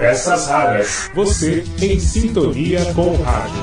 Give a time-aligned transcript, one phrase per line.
[0.00, 1.10] Peças raras.
[1.12, 3.60] Você em sintonia com o rádio.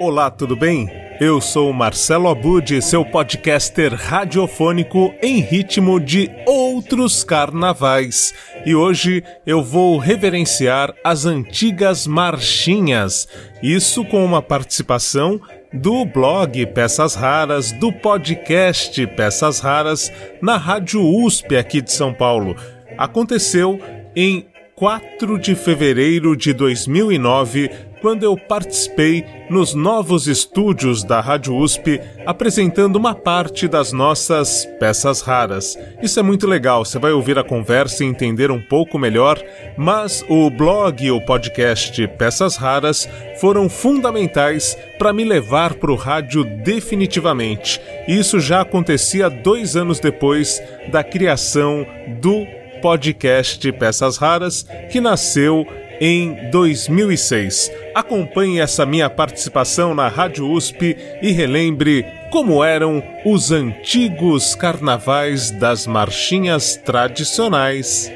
[0.00, 0.90] Olá, tudo bem?
[1.20, 8.34] Eu sou Marcelo Abud, seu podcaster radiofônico em ritmo de outros carnavais.
[8.66, 13.28] E hoje eu vou reverenciar as antigas marchinhas.
[13.62, 15.40] Isso com uma participação
[15.72, 22.56] do blog Peças Raras, do podcast Peças Raras, na Rádio USP aqui de São Paulo.
[22.98, 23.80] Aconteceu
[24.14, 24.46] em
[24.80, 27.70] 4 de fevereiro de 2009,
[28.00, 35.20] quando eu participei nos novos estúdios da Rádio USP apresentando uma parte das nossas peças
[35.20, 35.78] raras.
[36.00, 39.38] Isso é muito legal, você vai ouvir a conversa e entender um pouco melhor,
[39.76, 43.06] mas o blog e o podcast Peças Raras
[43.38, 47.78] foram fundamentais para me levar para o rádio definitivamente.
[48.08, 50.58] Isso já acontecia dois anos depois
[50.90, 51.86] da criação
[52.18, 55.66] do podcast Peças Raras, que nasceu
[56.00, 57.70] em 2006.
[57.94, 65.86] Acompanhe essa minha participação na Rádio USP e relembre como eram os antigos carnavais das
[65.86, 68.10] marchinhas tradicionais.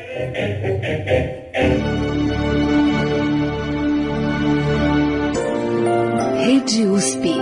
[6.40, 7.34] Rede USP.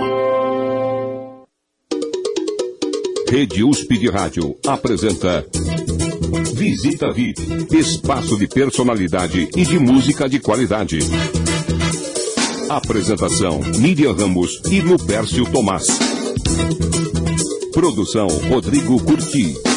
[3.29, 5.45] Rede USP de Rádio apresenta
[6.53, 7.41] Visita VIP,
[7.75, 10.99] espaço de personalidade e de música de qualidade.
[12.69, 15.87] Apresentação: Miriam Ramos e Lupércio Tomás.
[17.73, 19.72] Produção: Rodrigo Curti.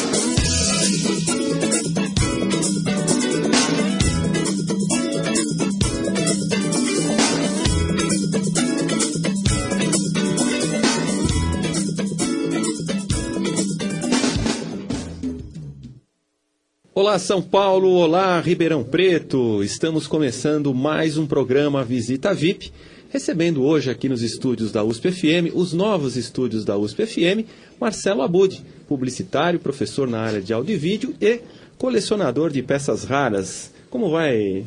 [17.07, 19.63] Olá São Paulo, olá Ribeirão Preto.
[19.63, 22.69] Estamos começando mais um programa Visita VIP,
[23.09, 27.47] recebendo hoje aqui nos estúdios da USP FM, os novos estúdios da USP FM,
[27.79, 31.39] Marcelo Abud, publicitário, professor na área de áudio e vídeo e
[31.77, 33.71] colecionador de peças raras.
[33.89, 34.65] Como vai,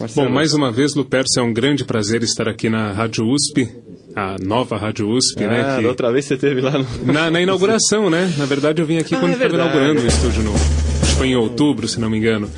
[0.00, 0.28] Marcelo?
[0.28, 3.68] Bom, mais uma vez, Lupercio, é um grande prazer estar aqui na Rádio USP,
[4.16, 5.78] a nova Rádio USP, ah, né?
[5.78, 5.86] Que...
[5.86, 7.12] outra vez você esteve lá no...
[7.12, 8.32] na, na inauguração, né?
[8.38, 10.91] Na verdade, eu vim aqui Ah, quando é estava inaugurando o estúdio novo.
[11.22, 12.50] Foi em outubro, se não me engano.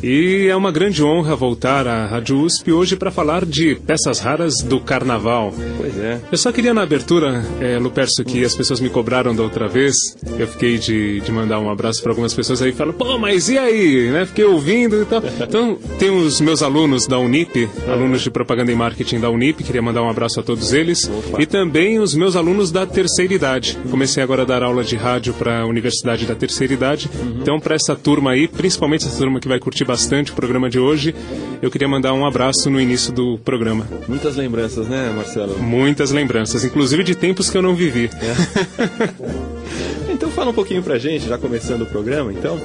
[0.00, 4.58] E é uma grande honra voltar à Rádio USP hoje para falar de peças raras
[4.58, 5.52] do Carnaval.
[5.76, 6.20] Pois é.
[6.30, 9.96] Eu só queria na abertura, é, Lupercio, que as pessoas me cobraram da outra vez.
[10.38, 13.48] Eu fiquei de, de mandar um abraço para algumas pessoas aí e falam, pô, mas
[13.48, 14.08] e aí?
[14.12, 14.24] Né?
[14.24, 15.20] Fiquei ouvindo e tal.
[15.40, 19.82] Então, tem os meus alunos da Unip, alunos de propaganda e marketing da Unip, queria
[19.82, 21.10] mandar um abraço a todos eles.
[21.10, 21.42] Opa.
[21.42, 23.76] E também os meus alunos da terceira idade.
[23.90, 27.10] Comecei agora a dar aula de rádio para a Universidade da Terceira Idade.
[27.40, 30.78] Então, para essa turma aí, principalmente essa turma que vai curtir bastante o programa de
[30.78, 31.14] hoje,
[31.60, 33.86] eu queria mandar um abraço no início do programa.
[34.08, 35.58] Muitas lembranças, né, Marcelo?
[35.58, 38.10] Muitas lembranças, inclusive de tempos que eu não vivi.
[40.22, 42.56] Então fala um pouquinho pra gente, já começando o programa, então,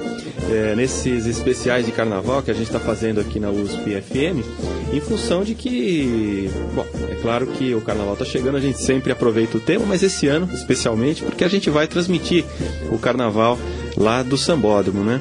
[0.52, 4.46] é, nesses especiais de carnaval que a gente está fazendo aqui na USP FM,
[4.94, 9.12] em função de que, bom, é claro que o carnaval está chegando, a gente sempre
[9.12, 12.46] aproveita o tema, mas esse ano, especialmente, porque a gente vai transmitir
[12.92, 13.58] o carnaval
[13.98, 15.20] lá do Sambódromo, né?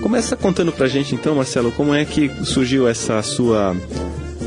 [0.00, 3.74] Começa contando pra gente então, Marcelo, como é que surgiu essa sua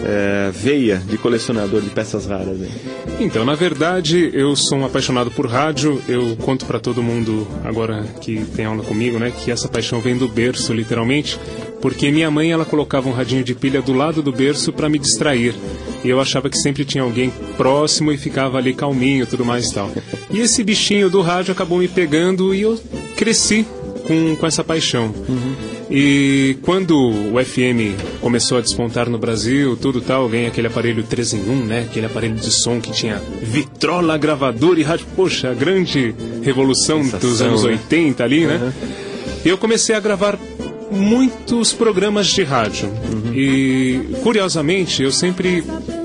[0.04, 2.72] é, veia de colecionador de peças raras aí?
[3.20, 6.02] Então, na verdade, eu sou um apaixonado por rádio.
[6.08, 10.18] Eu conto para todo mundo agora que tem aula comigo, né, que essa paixão vem
[10.18, 11.40] do berço, literalmente,
[11.82, 15.00] porque minha mãe ela colocava um radinho de pilha do lado do berço para me
[15.00, 15.54] distrair.
[16.04, 19.74] E eu achava que sempre tinha alguém próximo e ficava ali calminho, tudo mais e
[19.74, 19.92] tal.
[20.30, 22.80] E esse bichinho do rádio acabou me pegando e eu
[23.16, 23.66] cresci
[24.08, 25.14] com, com essa paixão.
[25.94, 31.34] E quando o FM começou a despontar no Brasil, tudo tal, vem aquele aparelho 3
[31.34, 31.86] em 1, né?
[31.90, 35.06] Aquele aparelho de som que tinha vitrola, gravador e rádio.
[35.18, 37.72] Poxa, a grande revolução Sensação, dos anos né?
[37.72, 38.74] 80 ali, né?
[39.44, 40.40] E eu comecei a gravar
[40.90, 42.90] muitos programas de rádio.
[43.34, 45.62] E, curiosamente, eu sempre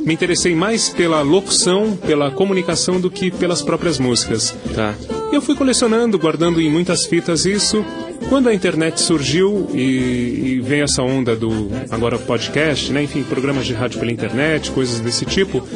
[0.06, 4.54] me interessei mais pela locução, pela comunicação, do que pelas próprias músicas.
[4.72, 4.94] Tá.
[5.32, 7.84] Eu fui colecionando, guardando em muitas fitas isso.
[8.28, 13.66] Quando a internet surgiu e, e veio essa onda do agora podcast, né, enfim, programas
[13.66, 15.66] de rádio pela internet, coisas desse tipo,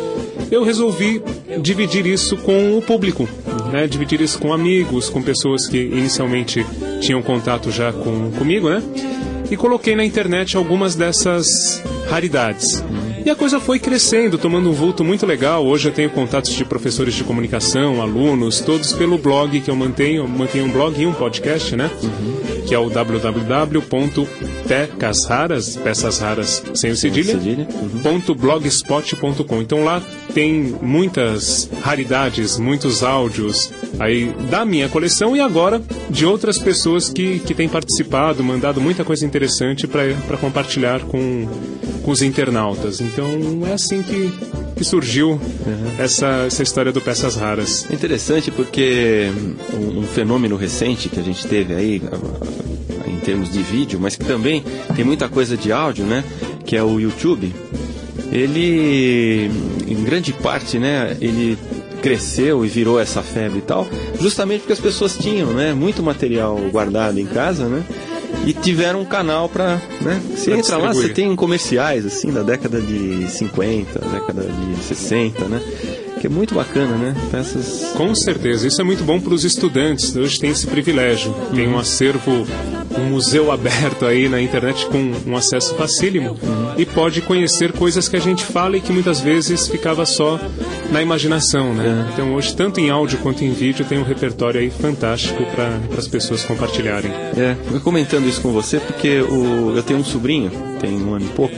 [0.49, 1.21] eu resolvi
[1.61, 3.29] dividir isso com o público,
[3.73, 6.65] né, dividir isso com amigos, com pessoas que inicialmente
[7.01, 8.81] tinham contato já com comigo, né?
[9.51, 12.83] E coloquei na internet algumas dessas raridades.
[13.25, 15.67] E a coisa foi crescendo, tomando um vulto muito legal.
[15.67, 20.23] Hoje eu tenho contatos de professores de comunicação, alunos, todos pelo blog que eu mantenho.
[20.23, 21.91] Eu mantenho um blog e um podcast, né?
[22.03, 22.63] Uhum.
[22.67, 27.67] Que é o www.pecasraras, peças raras sem o cedilha, uhum.
[28.35, 29.61] .blogspot.com.
[29.61, 30.03] Então lá
[30.33, 37.41] tem muitas raridades, muitos áudios aí da minha coleção e agora de outras pessoas que,
[37.41, 41.47] que têm participado, mandado muita coisa interessante para compartilhar com,
[42.03, 43.03] com os internautas.
[43.13, 44.33] Então é assim que,
[44.77, 45.41] que surgiu uhum.
[45.99, 47.87] essa, essa história do Peças Raras.
[47.91, 49.31] É interessante porque
[49.73, 52.03] um, um fenômeno recente que a gente teve aí
[53.07, 54.65] em termos de vídeo, mas que também
[54.95, 56.25] tem muita coisa de áudio, né?
[56.65, 57.53] Que é o YouTube
[58.33, 59.51] ele,
[59.87, 61.59] em grande parte, né, ele
[62.01, 63.87] cresceu e virou essa febre e tal,
[64.19, 67.83] justamente porque as pessoas tinham, né, muito material guardado em casa, né,
[68.47, 72.81] e tiveram um canal para, né, você entra lá, você tem comerciais assim da década
[72.81, 75.61] de 50, década de 60, né,
[76.21, 77.15] que é muito bacana, né?
[77.31, 77.93] Peças...
[77.97, 80.15] Com certeza, isso é muito bom para os estudantes.
[80.15, 81.57] Hoje tem esse privilégio, uhum.
[81.57, 82.47] tem um acervo,
[82.99, 86.70] um museu aberto aí na internet com um acesso facílimo uhum.
[86.81, 90.41] E pode conhecer coisas que a gente fala e que muitas vezes ficava só
[90.91, 91.87] na imaginação, né?
[91.87, 92.13] Uhum.
[92.13, 96.09] Então hoje, tanto em áudio quanto em vídeo, tem um repertório aí fantástico para as
[96.09, 97.11] pessoas compartilharem.
[97.37, 100.51] É, eu comentando isso com você porque o, eu tenho um sobrinho,
[100.81, 101.55] tem um ano e pouco,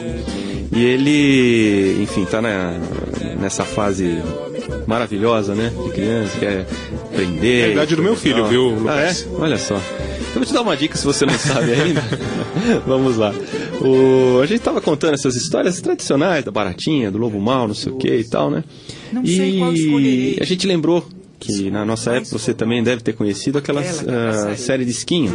[0.75, 2.43] e ele, enfim, está
[3.39, 4.21] nessa fase
[4.87, 5.71] maravilhosa, né?
[5.85, 6.67] De criança, quer
[7.05, 7.61] aprender.
[7.61, 9.27] É a idade do meu filho, viu, Lucas?
[9.29, 9.41] Ah, é?
[9.41, 9.77] Olha só.
[10.35, 12.03] Eu vou te dar uma dica se você não sabe ainda.
[12.87, 13.35] Vamos lá.
[13.81, 14.41] O...
[14.41, 17.97] A gente estava contando essas histórias tradicionais da Baratinha, do Lobo Mal, não sei o
[17.97, 18.65] que e tal, né?
[19.13, 21.07] Não e a gente lembrou
[21.43, 25.33] que na nossa época você também deve ter conhecido aquela uh, série de esquinho,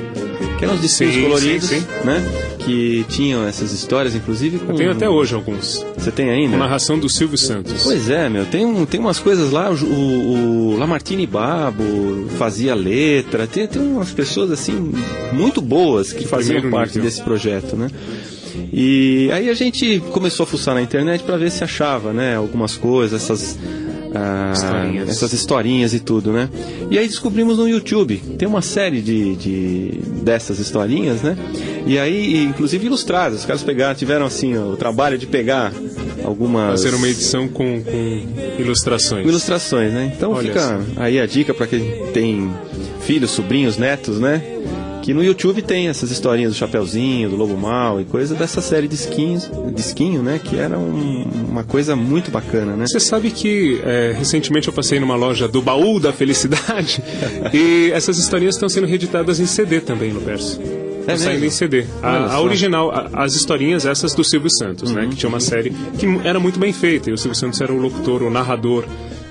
[0.57, 1.87] que eram os disquinhos sim, coloridos, sim, sim.
[2.05, 2.23] né?
[2.59, 4.59] Que tinham essas histórias, inclusive.
[4.59, 4.71] Com...
[4.71, 5.85] Eu tenho até hoje alguns.
[5.97, 6.51] Você tem ainda?
[6.51, 7.83] Com narração do Silvio Santos.
[7.83, 8.45] Pois é, meu.
[8.45, 11.83] Tem, um, tem umas coisas lá, o, o Lamartine Babo
[12.37, 14.93] fazia letra, tem, tem umas pessoas assim
[15.33, 17.03] muito boas que faziam parte nível.
[17.03, 17.89] desse projeto, né?
[18.71, 22.75] E aí a gente começou a fuçar na internet para ver se achava, né, algumas
[22.75, 23.57] coisas, essas
[24.17, 25.09] ah, historinhas.
[25.09, 26.49] essas historinhas e tudo, né?
[26.89, 29.91] E aí descobrimos no YouTube, tem uma série de, de
[30.21, 31.37] dessas historinhas, né?
[31.85, 35.71] E aí, inclusive ilustradas, os caras pegaram, tiveram assim o trabalho de pegar
[36.23, 36.81] algumas.
[36.81, 38.23] Fazer uma edição com, com
[38.59, 39.23] ilustrações.
[39.23, 40.11] Com ilustrações, né?
[40.15, 40.93] Então Olha fica assim.
[40.97, 42.51] aí a dica para quem tem
[43.01, 44.56] filhos, sobrinhos, netos, né?
[45.07, 48.89] Que no YouTube tem essas historinhas do Chapeuzinho, do Lobo Mal e coisa dessa série
[48.89, 50.37] de skins, de skinho, né?
[50.37, 52.83] Que era um, uma coisa muito bacana, né?
[52.85, 57.01] Você sabe que é, recentemente eu passei numa loja do Baú da Felicidade
[57.55, 60.59] e essas historinhas estão sendo reeditadas em CD também no verso.
[61.07, 61.85] É saindo em CD.
[62.03, 65.07] A, a original, a, as historinhas essas do Silvio Santos, né, uhum.
[65.07, 65.11] né?
[65.13, 67.09] Que tinha uma série que era muito bem feita.
[67.09, 68.83] E o Silvio Santos era o locutor, o narrador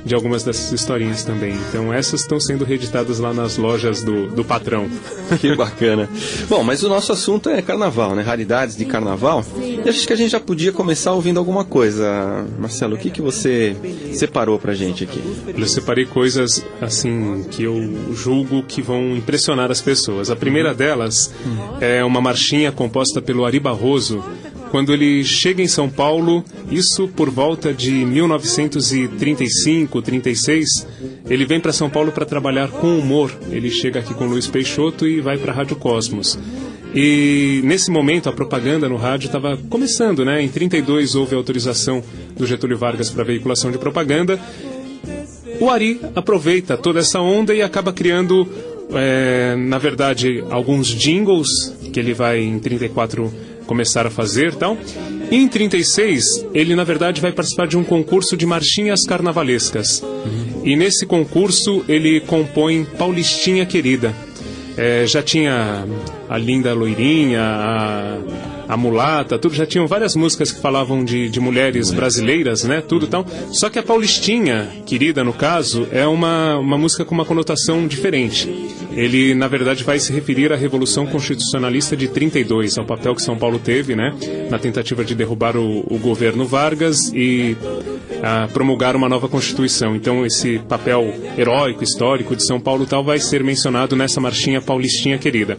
[0.06, 1.52] de algumas dessas historinhas também.
[1.68, 4.88] Então essas estão sendo reeditadas lá nas lojas do, do patrão.
[5.40, 6.08] Que bacana.
[6.48, 8.22] Bom, mas o nosso assunto é carnaval, né?
[8.22, 9.44] Raridades de carnaval.
[9.58, 12.46] E acho que a gente já podia começar ouvindo alguma coisa.
[12.58, 13.76] Marcelo, o que, que você
[14.14, 15.20] separou pra gente aqui?
[15.48, 20.30] Eu separei coisas, assim, que eu julgo que vão impressionar as pessoas.
[20.30, 21.32] A primeira delas
[21.80, 24.22] é uma marchinha composta pelo Ari Barroso,
[24.70, 30.86] quando ele chega em São Paulo, isso por volta de 1935, 36,
[31.28, 33.32] ele vem para São Paulo para trabalhar com humor.
[33.50, 36.38] Ele chega aqui com Luiz Peixoto e vai para a Rádio Cosmos.
[36.94, 40.42] E nesse momento a propaganda no rádio estava começando, né?
[40.42, 42.02] Em 32 houve autorização
[42.36, 44.40] do Getúlio Vargas para veiculação de propaganda.
[45.60, 48.48] O Ari aproveita toda essa onda e acaba criando,
[48.92, 51.48] é, na verdade, alguns jingles
[51.92, 53.32] que ele vai em 34
[53.66, 54.76] começar a fazer tal.
[55.30, 60.02] E em 36, ele na verdade vai participar de um concurso de marchinhas carnavalescas.
[60.02, 60.62] Uhum.
[60.64, 64.14] E nesse concurso ele compõe Paulistinha Querida.
[64.76, 65.86] É, já tinha
[66.28, 68.18] a Linda Loirinha, a,
[68.68, 73.06] a Mulata, tudo, já tinham várias músicas que falavam de, de mulheres brasileiras, né, tudo
[73.06, 73.24] tal.
[73.52, 78.52] Só que a Paulistinha, querida no caso, é uma, uma música com uma conotação diferente.
[78.96, 83.36] Ele, na verdade, vai se referir à Revolução Constitucionalista de 32, ao papel que São
[83.36, 84.10] Paulo teve, né,
[84.50, 87.54] na tentativa de derrubar o, o governo Vargas e
[88.22, 89.94] a promulgar uma nova Constituição.
[89.94, 95.18] Então, esse papel heróico, histórico de São Paulo tal vai ser mencionado nessa marchinha paulistinha
[95.18, 95.58] querida.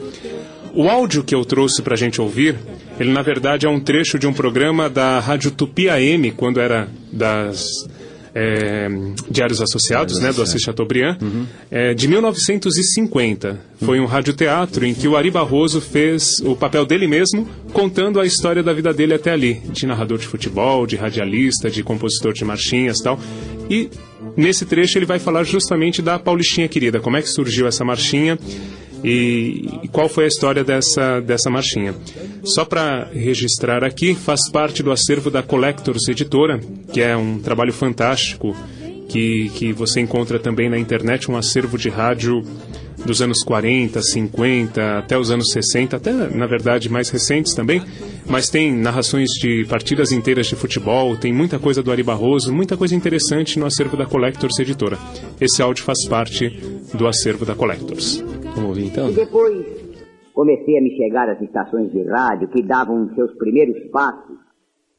[0.74, 2.56] O áudio que eu trouxe para a gente ouvir,
[3.00, 6.88] ele na verdade é um trecho de um programa da Rádio Tupi AM, quando era
[7.12, 7.88] das
[8.34, 8.88] é,
[9.30, 11.46] Diários Associados, né, do Assis Chateaubriand, uhum.
[11.70, 13.60] é, de 1950.
[13.84, 18.26] Foi um radioteatro em que o Ari Barroso fez o papel dele mesmo, contando a
[18.26, 22.44] história da vida dele até ali, de narrador de futebol, de radialista, de compositor de
[22.44, 23.20] marchinhas tal.
[23.70, 23.90] E
[24.36, 28.38] nesse trecho ele vai falar justamente da Paulistinha Querida, como é que surgiu essa marchinha
[29.04, 31.96] e, e qual foi a história dessa, dessa marchinha.
[32.44, 36.60] Só para registrar aqui, faz parte do acervo da Collectors Editora,
[36.92, 38.56] que é um trabalho fantástico
[39.08, 42.44] que, que você encontra também na internet, um acervo de rádio
[43.06, 47.82] dos anos 40, 50, até os anos 60, até na verdade mais recentes também,
[48.26, 52.76] mas tem narrações de partidas inteiras de futebol, tem muita coisa do Ari Barroso, muita
[52.76, 54.98] coisa interessante no acervo da Collectors Editora.
[55.40, 56.50] Esse áudio faz parte
[56.94, 58.24] do acervo da Collectors.
[58.58, 59.08] Vamos ouvir então?
[59.08, 59.66] E depois
[60.34, 64.36] comecei a me chegar às estações de rádio que davam seus primeiros passos.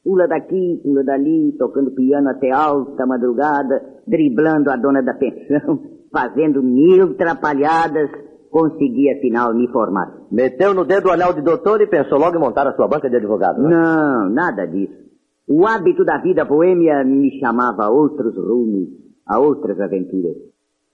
[0.01, 6.63] Pula daqui, pula dali, tocando piano até alta madrugada, driblando a dona da pensão, fazendo
[6.63, 8.09] mil trapalhadas,
[8.49, 10.09] consegui afinal me formar.
[10.31, 13.09] Meteu no dedo o anel de doutor e pensou logo em montar a sua banca
[13.09, 13.61] de advogado.
[13.61, 13.69] Né?
[13.69, 15.09] Não, nada disso.
[15.45, 18.87] O hábito da vida boêmia me chamava a outros rumos,
[19.27, 20.37] a outras aventuras.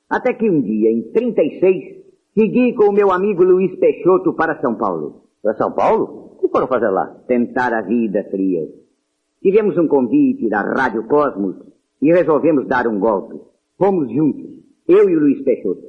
[0.10, 2.05] Até que um dia, em 36,
[2.38, 5.22] Segui com o meu amigo Luiz Peixoto para São Paulo.
[5.42, 6.34] Para São Paulo?
[6.34, 7.06] O que foram fazer lá?
[7.26, 8.68] Tentar a vida fria.
[9.42, 11.56] Tivemos um convite da Rádio Cosmos
[12.02, 13.40] e resolvemos dar um golpe.
[13.78, 14.50] Fomos juntos,
[14.86, 15.82] eu e o Luiz Peixoto.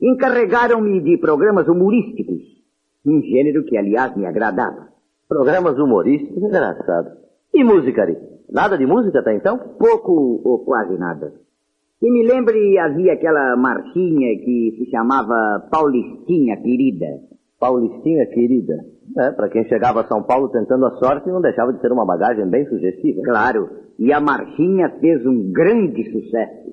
[0.00, 2.42] Encarregaram-me de programas humorísticos,
[3.04, 4.86] um gênero que, aliás, me agradava.
[5.28, 6.44] Programas humorísticos?
[6.44, 7.10] Engraçado.
[7.52, 8.16] E música, Ari?
[8.48, 9.58] Nada de música até então?
[9.58, 11.32] Pouco ou quase nada.
[12.02, 17.06] Que me lembre, havia aquela marchinha que se chamava Paulistinha Querida.
[17.60, 18.74] Paulistinha Querida?
[19.18, 22.04] É, para quem chegava a São Paulo tentando a sorte, não deixava de ser uma
[22.04, 23.22] bagagem bem sugestiva.
[23.22, 23.68] Claro,
[24.00, 26.72] e a marchinha fez um grande sucesso.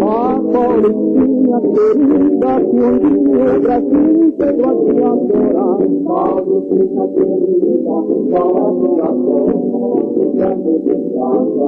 [0.01, 5.79] a Paulistinha querida que um dia o Brasil chegou a te adorar.
[6.05, 7.95] Paulistinha querida,
[8.29, 9.53] qual a tua cor?
[10.15, 11.67] Ficando de casa,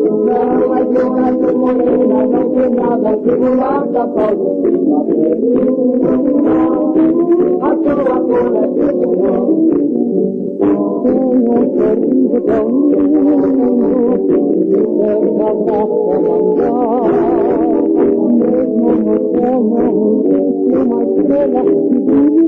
[0.21, 6.11] Não é fora de morena, não tem nada de mulata, Paulistinha querida.
[7.61, 9.07] A tua cor é preta,
[11.31, 12.67] Paulistinha querida, qual
[15.31, 16.11] é tua cor?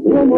[0.04, 0.38] Ficando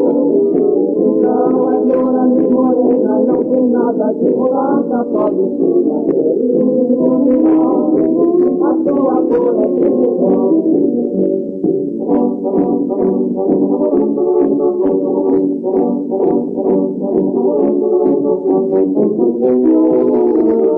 [1.21, 5.45] não é dona de morena, não tem nada que mulata pode
[8.61, 10.91] A tua cor é de
[19.41, 20.70] Tenho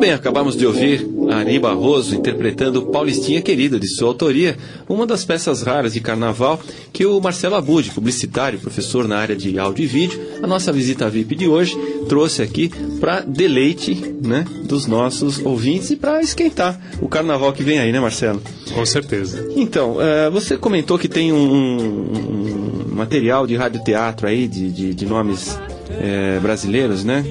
[0.00, 4.56] bem, acabamos de ouvir Ari Barroso interpretando Paulistinha Querida, de sua autoria,
[4.88, 6.58] uma das peças raras de carnaval
[6.90, 11.10] que o Marcelo Abud, publicitário, professor na área de áudio e vídeo, a nossa visita
[11.10, 11.76] VIP de hoje,
[12.08, 17.78] trouxe aqui para deleite né, dos nossos ouvintes e para esquentar o carnaval que vem
[17.78, 18.40] aí, né, Marcelo?
[18.74, 19.46] Com certeza.
[19.54, 25.06] Então, uh, você comentou que tem um, um, material de radioteatro aí, de, de, de
[25.06, 25.58] nomes
[25.90, 27.22] é, brasileiros, né?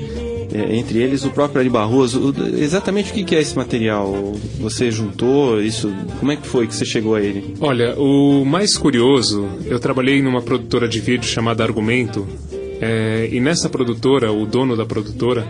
[0.52, 2.34] É, entre eles o próprio Ari Barroso.
[2.58, 4.36] Exatamente o que, que é esse material?
[4.60, 5.94] Você juntou isso?
[6.20, 7.56] Como é que foi que você chegou a ele?
[7.60, 12.28] Olha, o mais curioso, eu trabalhei numa produtora de vídeo chamada Argumento,
[12.82, 15.46] é, e nessa produtora, o dono da produtora,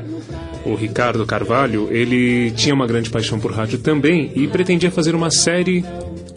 [0.65, 5.29] o Ricardo Carvalho, ele tinha uma grande paixão por rádio também e pretendia fazer uma
[5.29, 5.85] série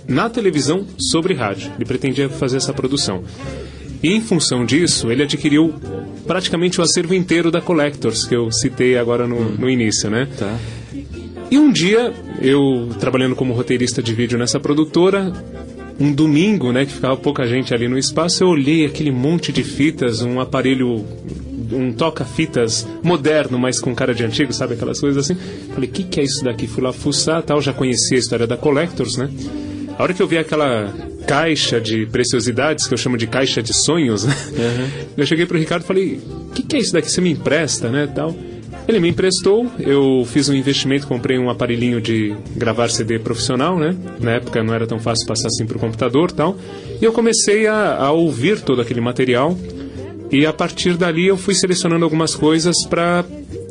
[0.07, 1.73] na televisão sobre rádio.
[1.77, 3.25] Ele pretendia fazer essa produção.
[4.03, 5.75] E em função disso, ele adquiriu
[6.27, 10.29] praticamente o acervo inteiro da Collectors, que eu citei agora no, no início, né?
[10.39, 10.59] Tá.
[11.51, 15.33] E um dia, eu trabalhando como roteirista de vídeo nessa produtora,
[16.01, 19.63] um domingo, né, que ficava pouca gente ali no espaço, eu olhei aquele monte de
[19.63, 21.05] fitas, um aparelho,
[21.71, 25.39] um toca-fitas moderno, mas com cara de antigo, sabe aquelas coisas assim.
[25.75, 26.67] Falei, o que, que é isso daqui?
[26.67, 29.31] Fui lá fuçar, tal, já conhecia a história da Collectors, né?
[29.99, 30.93] A hora que eu vi aquela
[31.27, 34.35] caixa de preciosidades, que eu chamo de caixa de sonhos, né?
[34.51, 35.07] Uhum.
[35.17, 37.11] Eu cheguei pro Ricardo e falei, o que, que é isso daqui?
[37.11, 38.35] Você me empresta, né, tal?
[38.89, 43.95] Ele me emprestou, eu fiz um investimento, comprei um aparelhinho de gravar CD profissional, né?
[44.19, 46.57] Na época não era tão fácil passar assim pro computador tal.
[47.01, 49.57] E eu comecei a, a ouvir todo aquele material.
[50.33, 53.25] E a partir dali eu fui selecionando algumas coisas para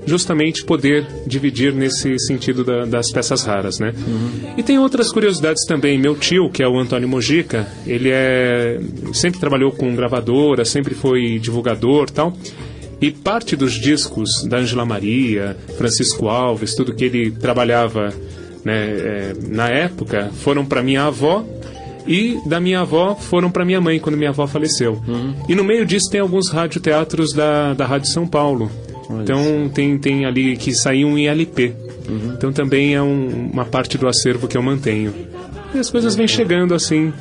[0.06, 3.94] justamente poder dividir nesse sentido da, das peças raras, né?
[4.58, 5.98] E tem outras curiosidades também.
[5.98, 8.80] Meu tio, que é o Antônio Mojica, ele é
[9.14, 12.36] sempre trabalhou com gravadora, sempre foi divulgador, tal.
[13.00, 18.14] E parte dos discos da Angela Maria, Francisco Alves, tudo que ele trabalhava
[18.64, 21.44] né, é, na época, foram para minha avó
[22.08, 25.02] e da minha avó foram para minha mãe quando minha avó faleceu.
[25.50, 28.72] E no meio disso tem alguns radioteatros da, da Rádio São Paulo.
[29.21, 31.74] Então tem, tem ali que saíam em LP.
[32.36, 35.13] Então também é um- uma parte do acervo que eu mantenho.
[35.74, 37.13] E as coisas vêm chegando assim,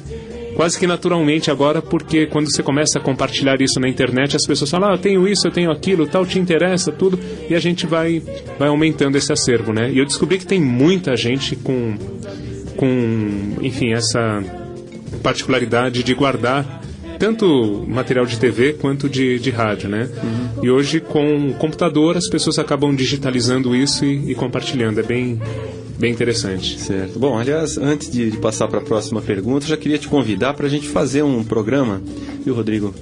[0.56, 4.68] quase que naturalmente agora, porque quando você começa a compartilhar isso na internet, as pessoas
[4.70, 7.86] falam, ah, eu tenho isso, eu tenho aquilo, tal, te interessa, tudo, e a gente
[7.86, 8.20] vai,
[8.58, 9.90] vai aumentando esse acervo, né?
[9.92, 11.94] E eu descobri que tem muita gente com,
[12.76, 14.42] com enfim, essa
[15.22, 16.79] particularidade de guardar
[17.20, 20.08] tanto material de TV quanto de, de rádio, né?
[20.62, 24.98] E hoje com o computador as pessoas acabam digitalizando isso e, e compartilhando.
[25.00, 25.38] É bem,
[25.98, 26.80] bem interessante.
[26.80, 27.18] Certo.
[27.18, 30.54] Bom, aliás, antes de, de passar para a próxima pergunta, eu já queria te convidar
[30.54, 32.00] para a gente fazer um programa,
[32.44, 32.94] viu, Rodrigo?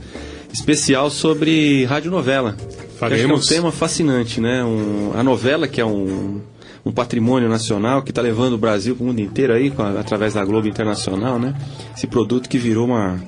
[0.53, 2.57] Especial sobre radionovela.
[2.59, 3.31] Acho que Faremos.
[3.31, 4.65] É um tema fascinante, né?
[4.65, 6.41] Um, a novela, que é um,
[6.85, 10.35] um patrimônio nacional que está levando o Brasil para o mundo inteiro aí, a- através
[10.35, 11.55] da Globo Internacional, né?
[11.97, 13.23] Esse produto que virou uma,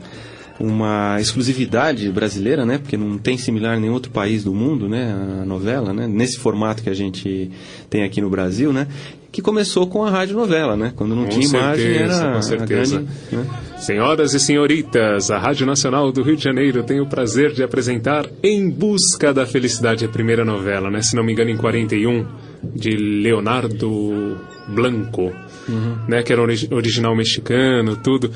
[0.60, 2.78] uma exclusividade brasileira, né?
[2.78, 5.12] Porque não tem similar em nenhum outro país do mundo, né?
[5.42, 6.06] A novela, né?
[6.06, 7.50] Nesse formato que a gente
[7.88, 8.86] tem aqui no Brasil, né?
[9.32, 10.92] Que começou com a radionovela, né?
[10.94, 12.96] Quando não Com tinha imagem, certeza, era com certeza.
[12.96, 13.10] grande...
[13.32, 13.46] Né?
[13.78, 18.26] Senhoras e senhoritas, a Rádio Nacional do Rio de Janeiro tem o prazer de apresentar
[18.42, 21.00] Em Busca da Felicidade, a primeira novela, né?
[21.00, 22.26] Se não me engano, em 41,
[22.74, 24.36] de Leonardo
[24.68, 25.32] Blanco,
[26.08, 26.22] né?
[26.22, 28.30] Que era ori- original mexicano, tudo.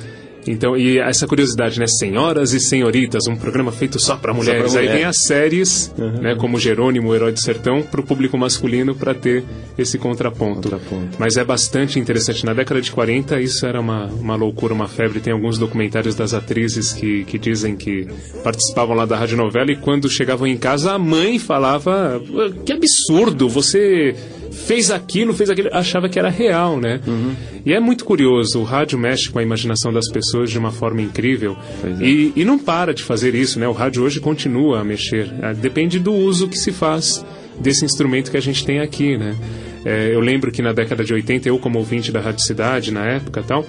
[0.46, 1.86] Então, e essa curiosidade, né?
[1.86, 4.74] Senhoras e senhoritas, um programa feito só para mulheres.
[4.74, 4.96] Aí mulher.
[4.96, 6.34] vem as séries, né?
[6.34, 9.44] Como Jerônimo, o Herói do Sertão, para o público masculino para ter
[9.78, 10.62] esse contraponto.
[10.62, 11.16] Contraponto.
[11.18, 12.44] Mas é bastante interessante.
[12.44, 15.20] Na década de 40, isso era uma, uma loucura, uma febre.
[15.20, 18.06] Tem alguns documentários das atrizes que, que dizem que
[18.42, 22.22] participavam lá da radionovela e quando chegavam em casa, a mãe falava:
[22.64, 24.14] Que absurdo, você
[24.54, 27.00] fez aquilo, fez aquilo, achava que era real, né?
[27.06, 27.34] Uhum.
[27.66, 31.02] E é muito curioso, o rádio mexe com a imaginação das pessoas de uma forma
[31.02, 31.56] incrível.
[32.00, 32.04] É.
[32.04, 33.68] E, e não para de fazer isso, né?
[33.68, 35.30] O rádio hoje continua a mexer.
[35.42, 37.24] Ah, Depende do uso que se faz
[37.60, 39.36] desse instrumento que a gente tem aqui, né?
[39.84, 43.04] É, eu lembro que na década de 80, eu como ouvinte da Rádio Cidade, na
[43.04, 43.66] época tal,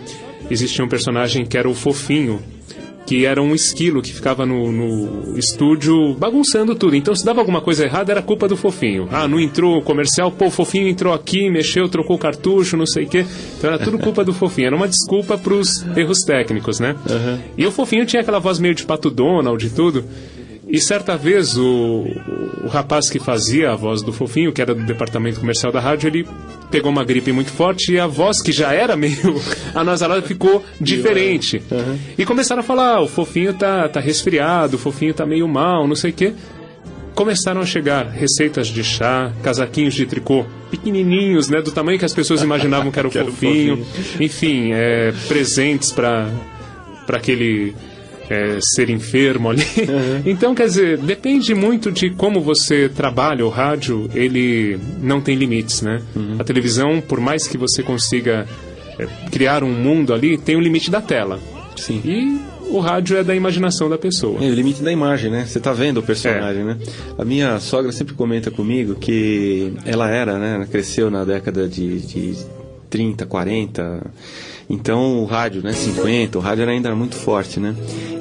[0.49, 2.41] existia um personagem que era o Fofinho,
[3.05, 6.95] que era um esquilo que ficava no, no estúdio bagunçando tudo.
[6.95, 9.07] Então, se dava alguma coisa errada, era culpa do fofinho.
[9.11, 12.85] Ah, não entrou o comercial, pô, o fofinho entrou aqui, mexeu, trocou o cartucho, não
[12.85, 13.25] sei o quê.
[13.57, 14.67] Então era tudo culpa do fofinho.
[14.67, 16.95] Era uma desculpa pros erros técnicos, né?
[17.57, 20.03] E o fofinho tinha aquela voz meio de pato Donald e tudo.
[20.67, 22.06] E certa vez o,
[22.63, 26.08] o rapaz que fazia a voz do fofinho, que era do departamento comercial da rádio,
[26.08, 26.28] ele
[26.71, 29.39] pegou uma gripe muito forte e a voz que já era meio
[29.75, 31.62] anasalada ficou diferente.
[32.17, 35.88] E começaram a falar, "Ah, o fofinho tá, tá resfriado, o fofinho tá meio mal,
[35.88, 36.34] não sei o quê.
[37.13, 42.13] Começaram a chegar receitas de chá, casaquinhos de tricô pequenininhos, né, do tamanho que as
[42.13, 43.86] pessoas imaginavam que era o Que era o fofinho.
[44.19, 46.28] Enfim, é, presentes para
[47.06, 47.75] para aquele
[48.29, 49.63] é, ser enfermo ali.
[50.25, 53.45] Então, quer dizer, depende muito de como você trabalha.
[53.45, 56.01] O rádio, ele não tem limites, né?
[56.39, 58.47] A televisão, por mais que você consiga
[58.97, 61.39] é, criar um mundo ali, tem o limite da tela.
[61.75, 62.01] Sim.
[62.05, 62.39] E
[62.71, 64.43] o rádio é da imaginação da pessoa.
[64.43, 65.45] É o limite da imagem, né?
[65.45, 66.65] Você tá vendo o personagem, É.
[66.65, 66.77] né?
[67.17, 70.55] A minha sogra sempre comenta comigo que ela era, né?
[70.55, 72.35] Ela cresceu na década de, de
[72.89, 74.01] 30, 40.
[74.69, 75.73] Então o rádio, né?
[75.73, 77.75] 50, o rádio ainda era muito forte, né?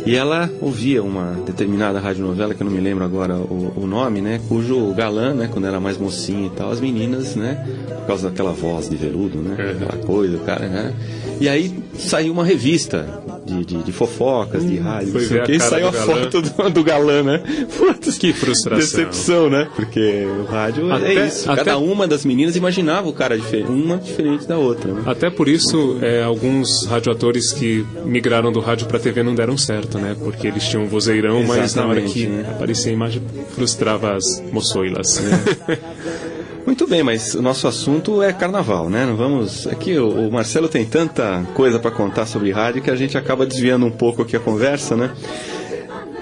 [0.06, 4.20] E ela ouvia uma determinada radionovela, que eu não me lembro agora o, o nome,
[4.20, 4.38] né?
[4.48, 5.48] Cujo galã, né?
[5.50, 7.64] Quando era mais mocinha e tal, as meninas, né?
[8.00, 9.56] Por causa daquela voz de veludo, né?
[9.58, 10.92] Aquela coisa, o cara, né?
[11.40, 13.06] E aí saiu uma revista
[13.44, 15.90] de, de, de fofocas, de rádio, foi não sei o a que, e saiu a
[15.90, 16.06] galã.
[16.06, 17.42] foto do, do galã, né?
[17.76, 18.78] Putz, Que frustração.
[18.78, 19.68] Decepção, né?
[19.74, 21.50] Porque o rádio Até- é isso.
[21.50, 25.02] até- Cada uma das meninas imaginava o cara diferente, uma diferente da outra, né?
[25.06, 29.98] Até por isso, é, alguns radioatores que migraram do rádio para TV não deram certo,
[29.98, 30.16] né?
[30.18, 32.46] Porque eles tinham um vozeirão, mas na hora Exatamente, que né?
[32.50, 33.22] aparecia a imagem,
[33.54, 35.20] frustrava as moçoilas.
[36.66, 39.04] Muito bem, mas o nosso assunto é carnaval, né?
[39.04, 39.66] Não vamos.
[39.66, 43.44] Aqui o, o Marcelo tem tanta coisa para contar sobre rádio que a gente acaba
[43.44, 45.10] desviando um pouco aqui a conversa, né?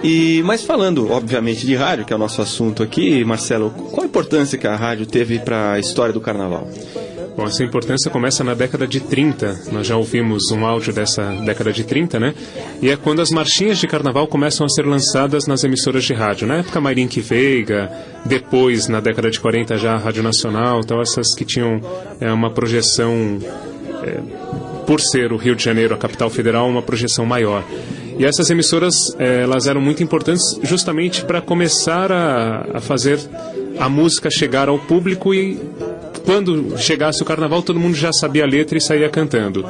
[0.03, 4.07] E, mas falando, obviamente, de rádio, que é o nosso assunto aqui, Marcelo, qual a
[4.07, 6.69] importância que a rádio teve para a história do carnaval?
[7.37, 9.63] Bom, essa importância começa na década de 30.
[9.73, 12.35] Nós já ouvimos um áudio dessa década de 30, né?
[12.83, 16.47] E é quando as marchinhas de carnaval começam a ser lançadas nas emissoras de rádio.
[16.47, 17.91] Na época, Mairink Veiga,
[18.27, 21.81] depois, na década de 40, já a Rádio Nacional, então essas que tinham
[22.21, 23.39] é, uma projeção
[24.03, 24.21] é,
[24.87, 27.65] por ser o Rio de Janeiro a capital federal, uma projeção maior.
[28.19, 33.19] E essas emissoras, eh, elas eram muito importantes justamente para começar a, a fazer
[33.79, 35.59] a música chegar ao público e
[36.25, 39.65] quando chegasse o carnaval todo mundo já sabia a letra e saía cantando.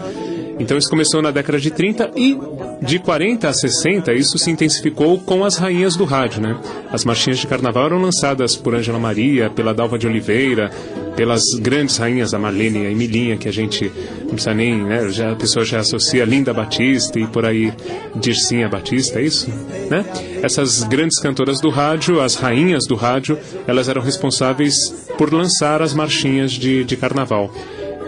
[0.58, 2.38] Então isso começou na década de 30 e
[2.82, 6.58] de 40 a 60 isso se intensificou com as rainhas do rádio, né?
[6.92, 10.70] As marchinhas de carnaval eram lançadas por Ângela Maria, pela Dalva de Oliveira,
[11.16, 15.08] pelas grandes rainhas, a Marlene e a Emilinha, que a gente não precisa nem, né?
[15.10, 17.72] Já, a pessoa já associa Linda Batista e por aí
[18.14, 19.50] Dircinha Batista, é isso?
[19.90, 20.04] Né?
[20.42, 25.94] Essas grandes cantoras do rádio, as rainhas do rádio, elas eram responsáveis por lançar as
[25.94, 27.52] marchinhas de, de carnaval.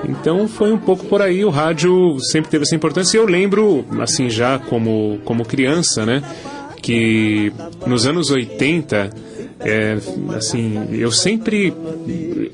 [0.08, 3.16] Então foi um pouco por aí, o rádio sempre teve essa importância.
[3.16, 6.22] E eu lembro, assim, já como, como criança, né,
[6.82, 7.52] que
[7.86, 9.10] nos anos 80,
[9.60, 9.96] é,
[10.36, 11.72] assim, eu sempre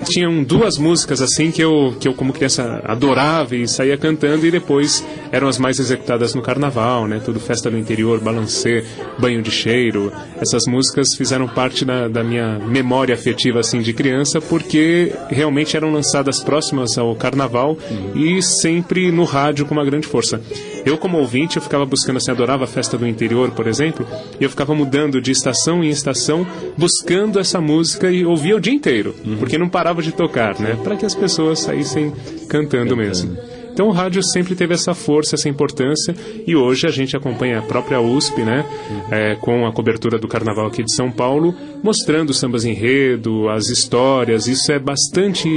[0.05, 4.51] tinham duas músicas assim que eu, que eu como criança adorava e saía cantando e
[4.51, 7.21] depois eram as mais executadas no carnaval, né?
[7.25, 8.85] Tudo festa do interior, balancê,
[9.19, 10.13] banho de cheiro.
[10.41, 15.93] Essas músicas fizeram parte da, da minha memória afetiva assim de criança porque realmente eram
[15.93, 17.77] lançadas próximas ao carnaval
[18.15, 20.41] e sempre no rádio com uma grande força.
[20.85, 24.07] Eu como ouvinte eu ficava buscando assim, adorava a festa do interior, por exemplo,
[24.41, 28.73] e eu ficava mudando de estação em estação buscando essa música e ouvia o dia
[28.73, 30.79] inteiro, porque não parava de tocar, né?
[30.83, 32.13] Para que as pessoas saíssem
[32.49, 33.37] cantando mesmo.
[33.73, 36.15] Então o rádio sempre teve essa força, essa importância
[36.47, 38.65] e hoje a gente acompanha a própria USP, né,
[39.11, 43.69] é, com a cobertura do Carnaval aqui de São Paulo, mostrando os sambas enredo, as
[43.69, 44.47] histórias.
[44.47, 45.49] Isso é bastante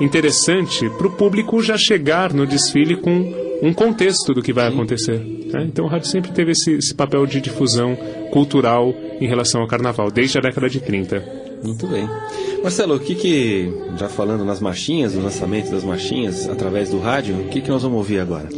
[0.00, 3.32] interessante para o público já chegar no desfile com
[3.62, 5.18] um contexto do que vai acontecer.
[5.18, 5.64] né?
[5.66, 7.96] Então o rádio sempre teve esse, esse papel de difusão
[8.30, 11.43] cultural em relação ao Carnaval desde a década de 30.
[11.64, 12.08] Muito bem.
[12.62, 17.36] Marcelo, o que que, já falando nas marchinhas, no lançamento das marchinhas, através do rádio,
[17.36, 18.48] o que que nós vamos ouvir agora?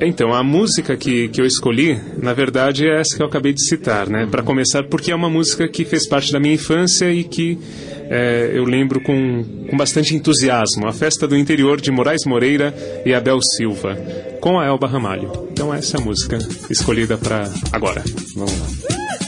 [0.00, 3.66] Então, a música que, que eu escolhi, na verdade, é essa que eu acabei de
[3.66, 4.26] citar, né?
[4.30, 7.58] Para começar, porque é uma música que fez parte da minha infância e que
[8.10, 10.86] é, eu lembro com, com bastante entusiasmo.
[10.86, 12.74] A Festa do Interior de Moraes Moreira
[13.06, 13.96] e Abel Silva,
[14.40, 15.30] com a Elba Ramalho.
[15.50, 18.02] Então, essa é a música escolhida para agora.
[18.34, 19.25] Vamos lá.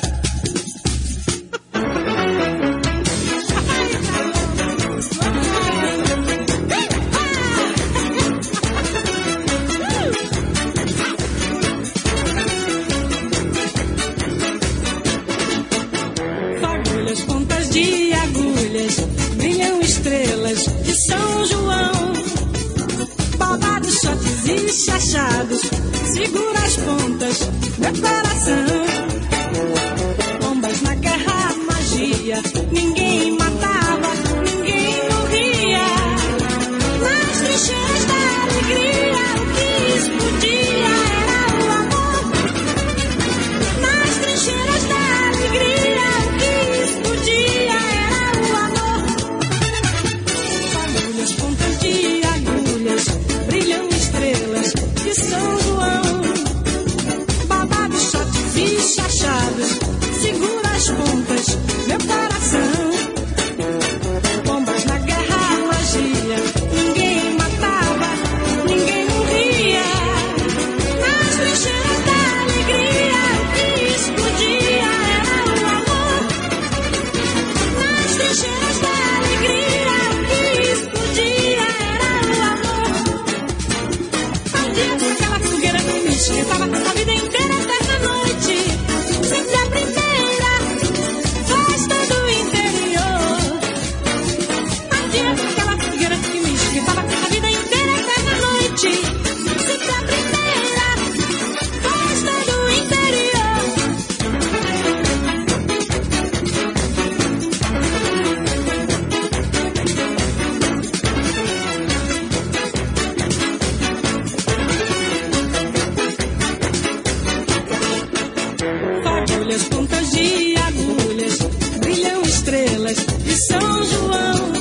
[119.02, 121.38] Fagulhas, pontas de agulhas,
[121.80, 124.52] brilham estrelas de São João.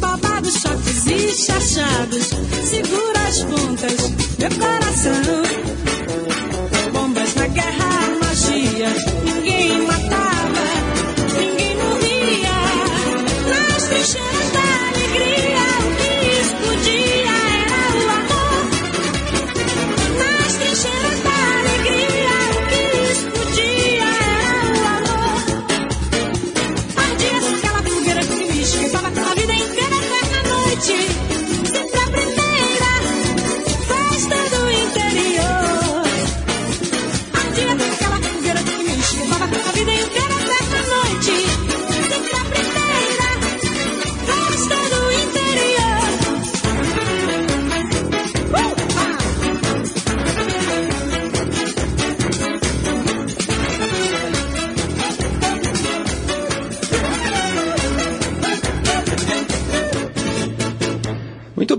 [0.00, 2.30] Babados, choques e chachados,
[2.64, 5.79] segura as pontas, meu coração.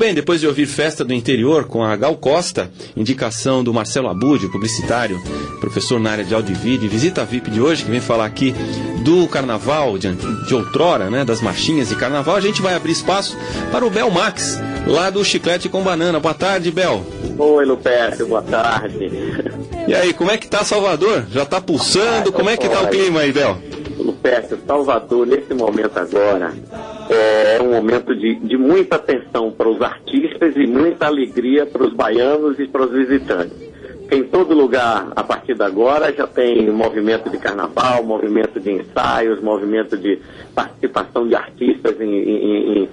[0.02, 4.50] Bem, depois de ouvir Festa do Interior com a Gal Costa, indicação do Marcelo Abud,
[4.50, 5.22] publicitário,
[5.60, 8.52] professor na área de áudio e vídeo, visita VIP de hoje, que vem falar aqui
[9.04, 10.12] do carnaval de,
[10.48, 13.38] de outrora, né, das marchinhas de carnaval, a gente vai abrir espaço
[13.72, 16.20] para o Bel Max, lá do Chiclete com Banana.
[16.20, 17.06] Boa tarde, Bel.
[17.38, 19.12] Oi, Lupércio, boa tarde.
[19.88, 21.28] E aí, como é que tá Salvador?
[21.32, 22.32] Já tá pulsando?
[22.32, 23.71] Como é que tá o clima aí, Bel?
[24.24, 26.54] Lupércio, Salvador, nesse momento agora,
[27.10, 31.92] é um momento de, de muita atenção para os artistas e muita alegria para os
[31.92, 33.58] baianos e para os visitantes.
[34.12, 39.42] Em todo lugar, a partir de agora, já tem movimento de carnaval, movimento de ensaios,
[39.42, 40.20] movimento de
[40.54, 42.90] participação de artistas em, em- em-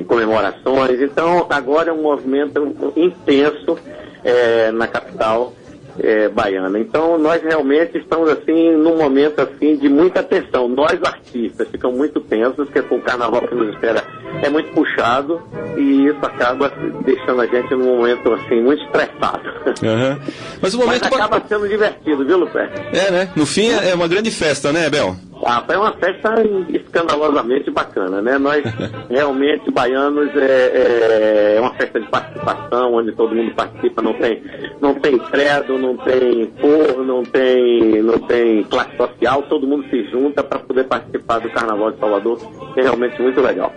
[0.00, 1.00] em comemorações.
[1.00, 3.76] Então, agora é um movimento intenso
[4.22, 5.52] eh, na capital
[6.00, 6.78] eh, baiana.
[6.78, 10.68] Então, nós realmente estamos assim num momento assim de muita tensão.
[10.68, 14.02] Nós artistas ficamos muito tensos, porque com o carnaval que nos espera
[14.42, 15.40] é muito puxado
[15.76, 16.70] e isso acaba
[17.04, 19.48] deixando a gente num momento assim muito estressado.
[19.82, 20.18] Aham.
[20.60, 21.04] Mas o Mas momento.
[21.06, 22.70] acaba sendo divertido, viu, Lupé?
[22.92, 23.28] É, né?
[23.34, 25.16] No fim é é uma grande festa, né, Bel?
[25.44, 26.34] Ah, é uma festa
[26.68, 28.38] escandalosamente bacana, né?
[28.38, 28.62] Nós
[29.08, 34.42] realmente, baianos, é, é uma festa de participação, onde todo mundo participa, não tem,
[34.80, 40.04] não tem credo, não tem cor, não tem, não tem classe social, todo mundo se
[40.10, 42.38] junta para poder participar do Carnaval de Salvador,
[42.74, 43.72] que é realmente muito legal.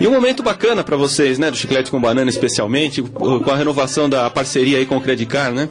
[0.00, 4.08] E um momento bacana para vocês, né, do Chiclete com Banana especialmente, com a renovação
[4.08, 5.68] da parceria aí com o Credicar, né?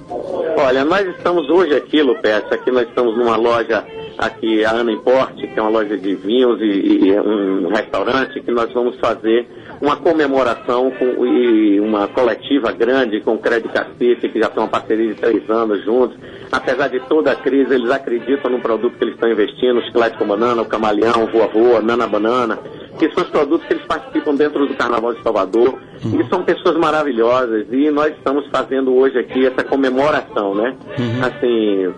[0.58, 3.84] Olha, nós estamos hoje aqui, Lupete, aqui nós estamos numa loja
[4.22, 8.52] aqui, a Ana Importe, que é uma loja de vinhos e, e um restaurante, que
[8.52, 9.48] nós vamos fazer
[9.82, 14.70] uma comemoração com, e uma coletiva grande com o Crédito Cacife, que já tem uma
[14.70, 16.16] parceria de três anos juntos.
[16.52, 20.18] Apesar de toda a crise, eles acreditam no produto que eles estão investindo, o chiclete
[20.18, 22.60] com banana, o camaleão, o voa voa, nana banana,
[23.00, 25.80] que são os produtos que eles participam dentro do Carnaval de Salvador.
[26.04, 27.66] E são pessoas maravilhosas.
[27.72, 30.76] E nós estamos fazendo hoje aqui essa comemoração, né?
[31.22, 31.94] Assim,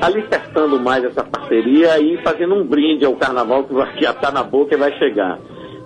[0.00, 4.42] alicerçando mais essa parceria e fazendo um brinde ao carnaval que que já está na
[4.42, 5.38] boca e vai chegar.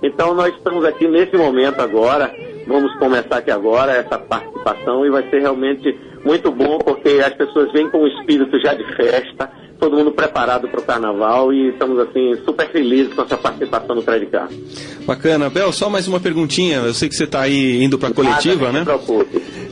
[0.03, 2.31] Então nós estamos aqui nesse momento agora,
[2.67, 7.73] vamos começar aqui agora essa participação e vai ser realmente muito bom porque as pessoas
[7.73, 11.99] vêm com o espírito já de festa, todo mundo preparado para o carnaval e estamos
[11.99, 14.49] assim super felizes com essa participação no Credicar.
[15.07, 15.51] Bacana.
[15.51, 16.79] Bel, só mais uma perguntinha.
[16.79, 18.85] Eu sei que você está aí indo para a coletiva, né?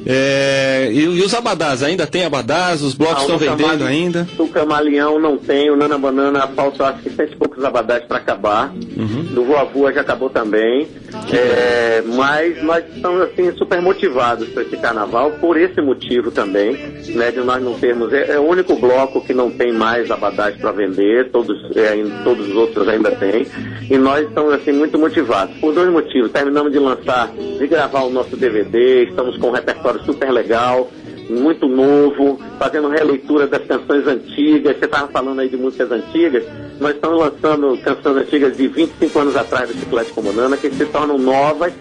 [0.05, 1.83] É, e, e os abadás?
[1.83, 2.83] Ainda tem abadás?
[2.83, 4.29] Os blocos estão vendendo camale- ainda?
[4.37, 8.19] O camaleão não tem, o Nana Banana falta acho que cento e poucos abadás para
[8.19, 8.73] acabar.
[8.97, 9.29] Uhum.
[9.33, 10.89] Do Voa Voa já acabou também.
[11.35, 16.75] É, mas nós estamos assim super motivados para esse carnaval por esse motivo também,
[17.15, 20.55] né, de nós não termos é, é o único bloco que não tem mais abadás
[20.57, 23.47] para vender, todos é, em- todos os outros ainda têm.
[23.91, 26.31] E nós estamos assim muito motivados por dois motivos.
[26.31, 30.91] Terminamos de lançar, de gravar o nosso DVD, estamos com um repertório super legal
[31.29, 34.77] muito novo, fazendo releitura das canções antigas.
[34.77, 36.45] Você estava falando aí de músicas antigas.
[36.81, 40.85] Nós estamos lançando canções antigas de 25 anos atrás do Chiclete com Banana, que se
[40.87, 41.73] tornam novas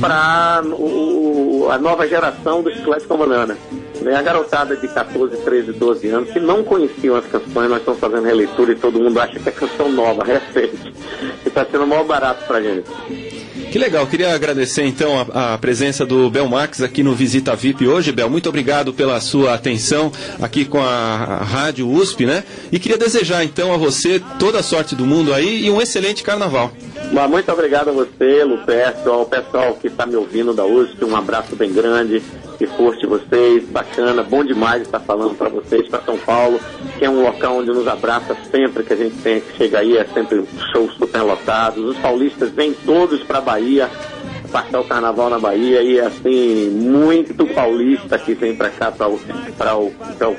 [0.00, 0.62] para
[1.70, 3.56] a nova geração do Chiclete com Banana.
[4.02, 4.14] Né?
[4.14, 8.24] A garotada de 14, 13, 12 anos que não conheciam as canções, nós estamos fazendo
[8.24, 10.92] releitura e todo mundo acha que é canção nova, recente.
[11.44, 13.39] E está sendo o maior barato pra gente.
[13.70, 17.86] Que legal, queria agradecer então a, a presença do Bel Max aqui no Visita VIP
[17.86, 18.10] hoje.
[18.10, 20.10] Bel, muito obrigado pela sua atenção
[20.42, 20.88] aqui com a,
[21.40, 22.42] a Rádio USP, né?
[22.72, 26.24] E queria desejar então a você toda a sorte do mundo aí e um excelente
[26.24, 26.72] carnaval.
[27.12, 31.16] Mas muito obrigado a você, Lupércio, ao pessoal que está me ouvindo da USP, um
[31.16, 32.22] abraço bem grande,
[32.56, 36.60] que curte vocês, bacana, bom demais estar falando para vocês, para São Paulo,
[36.98, 39.96] que é um local onde nos abraça sempre que a gente tem, que chega aí,
[39.96, 43.90] é sempre shows super lotados, os paulistas vêm todos para Bahia,
[44.50, 49.18] passar o carnaval na Bahia e assim, muito paulista que vem para cá para o,
[49.56, 50.36] pra o, pra o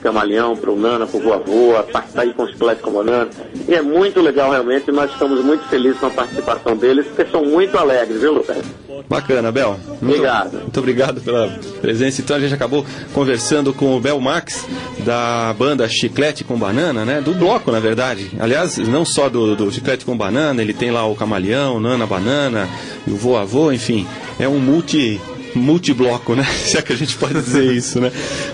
[0.00, 3.02] Camaleão, para o Nana, para o Voa Voa, passar aí com os chiclete com o
[3.02, 3.28] Nana.
[3.68, 7.44] E é muito legal realmente, nós estamos muito felizes com a participação deles, porque são
[7.44, 8.64] muito alegres, viu, Lucas?
[9.08, 9.78] Bacana, Bel.
[10.00, 10.52] Muito, Obrigado.
[10.60, 11.48] Muito obrigado pela
[11.80, 12.20] presença.
[12.20, 14.66] Então a gente acabou conversando com o Bel Max,
[15.04, 17.20] da banda Chiclete com Banana, né?
[17.20, 18.30] Do bloco, na verdade.
[18.38, 22.68] Aliás, não só do, do Chiclete com Banana, ele tem lá o Camaleão, Nana Banana,
[23.06, 24.06] e o Voa Enfim.
[24.38, 25.20] É um multi
[25.54, 26.44] multibloco, né?
[26.66, 28.10] Se é que a gente pode dizer isso, né?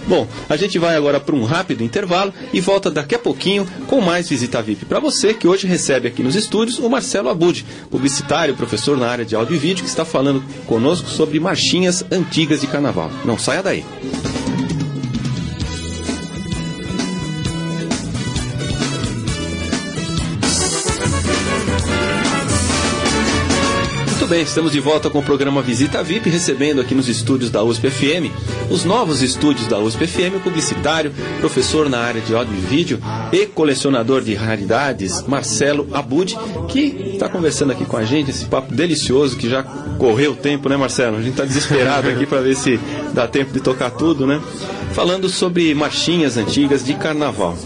[0.07, 4.01] Bom, a gente vai agora para um rápido intervalo e volta daqui a pouquinho com
[4.01, 8.55] mais Visita VIP para você que hoje recebe aqui nos estúdios o Marcelo Abud, publicitário,
[8.55, 12.67] professor na área de áudio e vídeo, que está falando conosco sobre marchinhas antigas de
[12.67, 13.11] carnaval.
[13.25, 13.85] Não saia daí.
[14.03, 14.30] Muito
[24.31, 27.91] bem, estamos de volta com o programa Visita VIP, recebendo aqui nos estúdios da USP
[27.91, 28.31] FM,
[28.71, 33.01] os novos estúdios da USP FM, publicitário, professor na área de áudio e vídeo
[33.33, 36.39] e colecionador de raridades, Marcelo Abud,
[36.69, 39.65] que está conversando aqui com a gente, esse papo delicioso que já
[39.99, 41.17] correu o tempo, né, Marcelo?
[41.17, 42.79] A gente está desesperado aqui para ver se
[43.13, 44.41] dá tempo de tocar tudo, né?
[44.93, 47.57] Falando sobre marchinhas antigas de carnaval.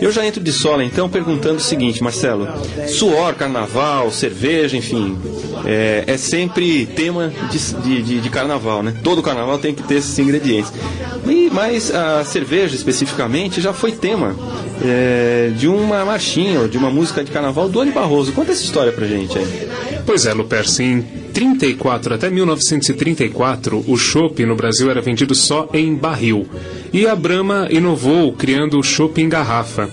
[0.00, 2.46] Eu já entro de sola então perguntando o seguinte, Marcelo:
[2.88, 5.16] suor, carnaval, cerveja, enfim,
[5.64, 8.94] é, é sempre tema de, de, de- carnaval, né?
[9.02, 10.72] Todo carnaval tem que ter esses ingredientes.
[11.26, 14.36] E, mas a cerveja especificamente já foi tema
[14.84, 18.32] é, de uma marchinha de uma música de carnaval do Ani Barroso.
[18.32, 19.68] Conta essa história pra gente aí.
[20.06, 25.94] Pois é, Luperce, em 34 até 1934, o chopp no Brasil era vendido só em
[25.94, 26.46] barril.
[26.92, 29.88] E a Brahma inovou criando o chopp em garrafa.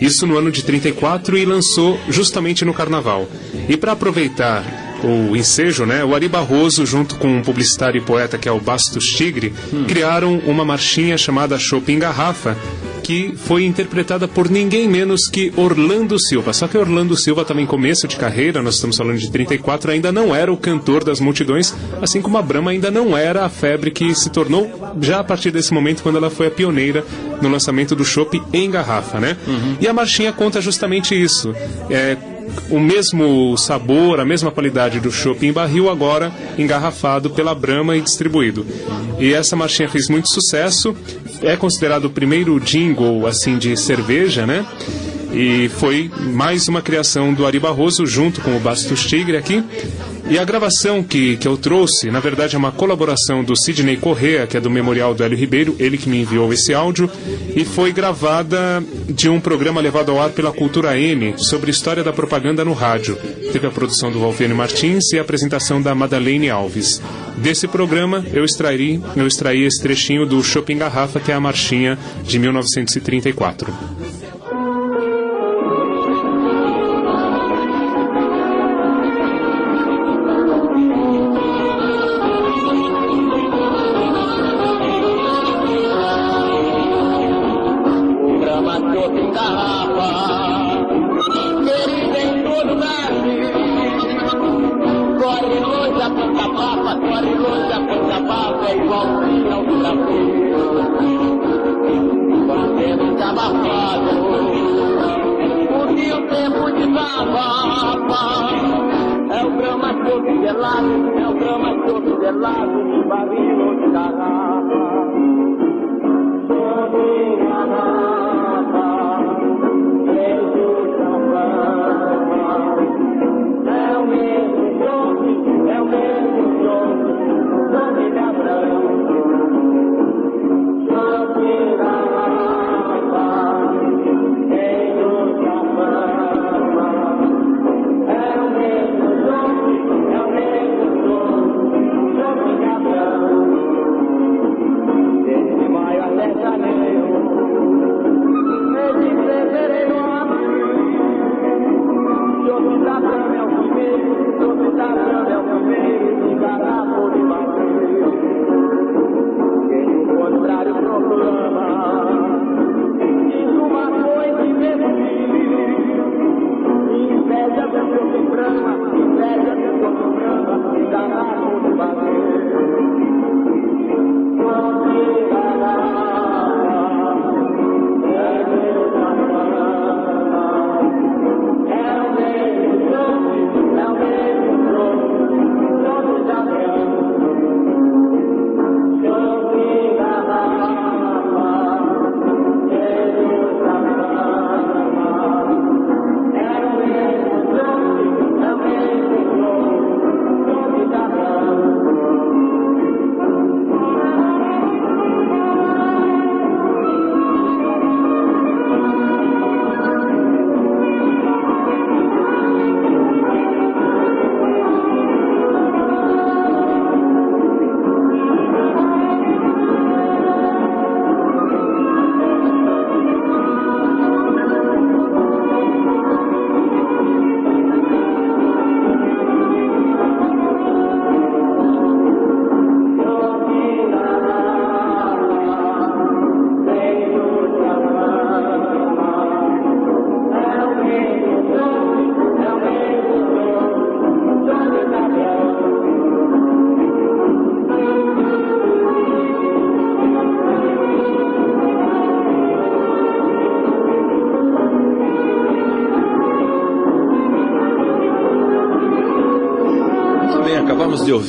[0.00, 3.28] Isso no ano de 34 e lançou justamente no carnaval.
[3.68, 4.64] E para aproveitar
[5.04, 8.60] o ensejo, né, o Ari Barroso, junto com um publicitário e poeta que é o
[8.60, 9.52] Bastos Tigre,
[9.86, 12.56] criaram uma marchinha chamada Chopp em Garrafa,
[13.02, 16.52] que foi interpretada por ninguém menos que Orlando Silva.
[16.52, 20.34] Só que Orlando Silva também começo de carreira, nós estamos falando de 34, ainda não
[20.34, 24.14] era o cantor das multidões, assim como a Brahma ainda não era a febre que
[24.14, 27.04] se tornou já a partir desse momento quando ela foi a pioneira
[27.40, 29.36] no lançamento do chopp em garrafa, né?
[29.80, 31.54] E a marchinha conta justamente isso.
[31.90, 32.16] É,
[32.70, 38.00] o mesmo sabor, a mesma qualidade do chopp em barril, agora engarrafado pela Brahma e
[38.00, 38.66] distribuído.
[39.18, 40.96] E essa marchinha fez muito sucesso,
[41.42, 44.64] é considerado o primeiro jingle assim de cerveja, né?
[45.32, 49.64] E foi mais uma criação do Ari Barroso junto com o Bastos Tigre aqui.
[50.28, 54.46] E a gravação que, que eu trouxe, na verdade, é uma colaboração do Sidney Correa,
[54.46, 57.10] que é do Memorial do Hélio Ribeiro, ele que me enviou esse áudio,
[57.54, 62.12] e foi gravada de um programa levado ao ar pela Cultura N sobre história da
[62.12, 63.16] propaganda no rádio.
[63.52, 67.02] Teve a produção do Valvene Martins e a apresentação da Madalene Alves.
[67.36, 71.98] Desse programa, eu extraí, eu extraí esse trechinho do Shopping Garrafa, que é a marchinha
[72.24, 73.72] de 1934.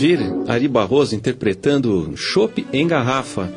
[0.04, 3.50] Ouvir Ari Barroso interpretando Chopp em Garrafa.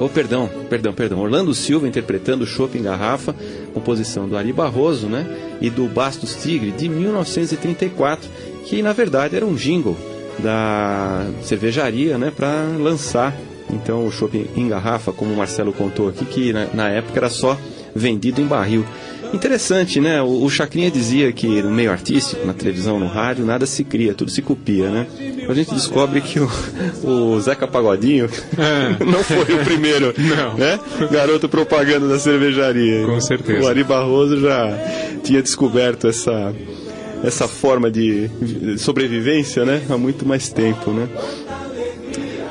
[0.00, 1.20] Oh, perdão, perdão, perdão.
[1.20, 3.34] Orlando Silva interpretando Chopp em Garrafa,
[3.72, 5.24] composição do Ari Barroso, né?
[5.60, 8.28] E do Bastos Tigre, de 1934,
[8.66, 9.96] que na verdade era um jingle
[10.40, 12.32] da cervejaria, né?
[12.34, 13.36] Para lançar,
[13.70, 17.30] então, o Chopp em Garrafa, como o Marcelo contou aqui, que na, na época era
[17.30, 17.56] só
[17.94, 18.84] vendido em barril.
[19.32, 20.20] Interessante, né?
[20.22, 24.14] O, o Chacrinha dizia que no meio artístico, na televisão, no rádio, nada se cria,
[24.14, 25.06] tudo se copia, né?
[25.48, 26.48] A gente descobre que o,
[27.02, 28.28] o Zeca Pagodinho
[28.58, 29.02] É.
[29.04, 30.54] não foi o primeiro, Não.
[30.54, 30.78] né?
[31.10, 33.04] Garoto propaganda da cervejaria.
[33.06, 33.64] Com certeza.
[33.64, 34.68] O Ari Barroso já
[35.24, 36.54] tinha descoberto essa,
[37.24, 38.30] essa forma de
[38.78, 39.82] sobrevivência, né?
[39.88, 41.08] Há muito mais tempo, né?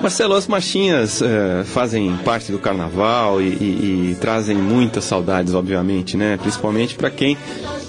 [0.02, 6.18] Marcelo, as marchinhas eh, fazem parte do carnaval e, e- e trazem muitas saudades, obviamente,
[6.18, 6.38] né?
[6.42, 7.38] Principalmente para quem,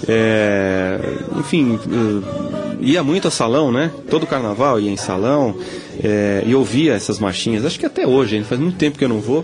[0.07, 0.99] eh,
[1.37, 3.89] enfim, eh, ia muito a salão, né?
[4.09, 5.55] Todo carnaval ia em salão
[6.03, 7.65] eh, e ouvia essas marchinhas.
[7.65, 9.43] Acho que até hoje, faz muito tempo que eu não vou.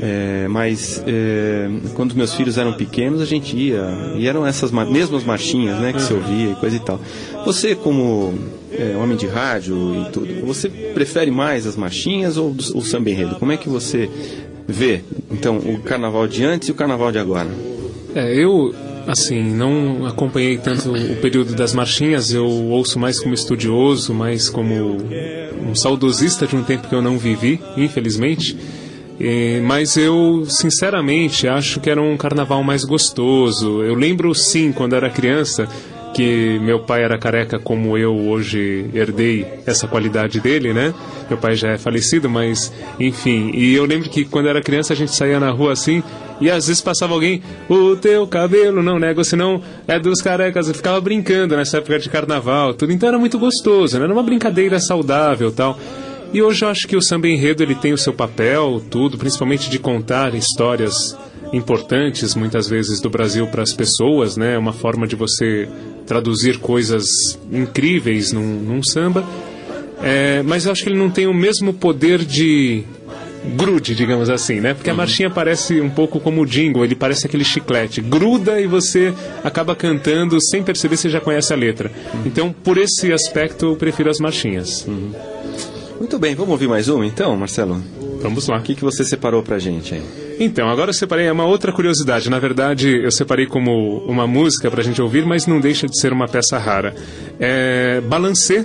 [0.00, 3.84] É, mas é, quando meus filhos eram pequenos, a gente ia.
[4.16, 7.00] E eram essas ma- mesmas marchinhas né, que se ouvia e coisa e tal.
[7.44, 8.34] Você, como
[8.72, 9.76] é, homem de rádio
[10.06, 13.36] e tudo, você prefere mais as marchinhas ou o samba enredo?
[13.36, 14.10] Como é que você
[14.66, 17.48] vê, então, o carnaval de antes e o carnaval de agora?
[18.14, 18.74] É, eu,
[19.06, 24.96] assim, não acompanhei tanto o período das marchinhas, eu ouço mais como estudioso, mais como
[25.68, 28.56] um saudosista de um tempo que eu não vivi, infelizmente.
[29.18, 33.82] E- mas eu, sinceramente, acho que era um carnaval mais gostoso.
[33.82, 35.68] Eu lembro, sim, quando era criança,
[36.14, 40.94] que meu pai era careca como eu hoje herdei essa qualidade dele, né?
[41.28, 43.50] Meu pai já é falecido, mas enfim.
[43.52, 46.02] E eu lembro que quando era criança a gente saía na rua assim
[46.40, 50.68] e às vezes passava alguém, o teu cabelo não nego, senão é dos carecas.
[50.68, 52.92] Eu ficava brincando nessa época de carnaval, tudo.
[52.92, 54.04] Então era muito gostoso, né?
[54.04, 55.76] Era uma brincadeira saudável tal.
[56.34, 59.70] E hoje eu acho que o samba enredo ele tem o seu papel, tudo, principalmente
[59.70, 61.16] de contar histórias
[61.52, 64.54] importantes, muitas vezes do Brasil para as pessoas, né?
[64.54, 65.68] É uma forma de você
[66.04, 67.06] traduzir coisas
[67.52, 69.24] incríveis num, num samba.
[70.02, 72.82] É, mas eu acho que ele não tem o mesmo poder de
[73.56, 74.74] grude, digamos assim, né?
[74.74, 78.00] Porque a marchinha parece um pouco como o jingle, ele parece aquele chiclete.
[78.00, 79.14] Gruda e você
[79.44, 81.92] acaba cantando sem perceber se já conhece a letra.
[82.26, 84.84] Então, por esse aspecto, eu prefiro as marchinhas.
[85.98, 87.80] Muito bem, vamos ouvir mais uma então, Marcelo?
[88.20, 88.58] Vamos lá.
[88.58, 90.02] O que, que você separou pra gente aí?
[90.40, 92.28] Então, agora eu separei uma outra curiosidade.
[92.28, 96.12] Na verdade, eu separei como uma música pra gente ouvir, mas não deixa de ser
[96.12, 96.94] uma peça rara.
[97.38, 98.64] É Balancê,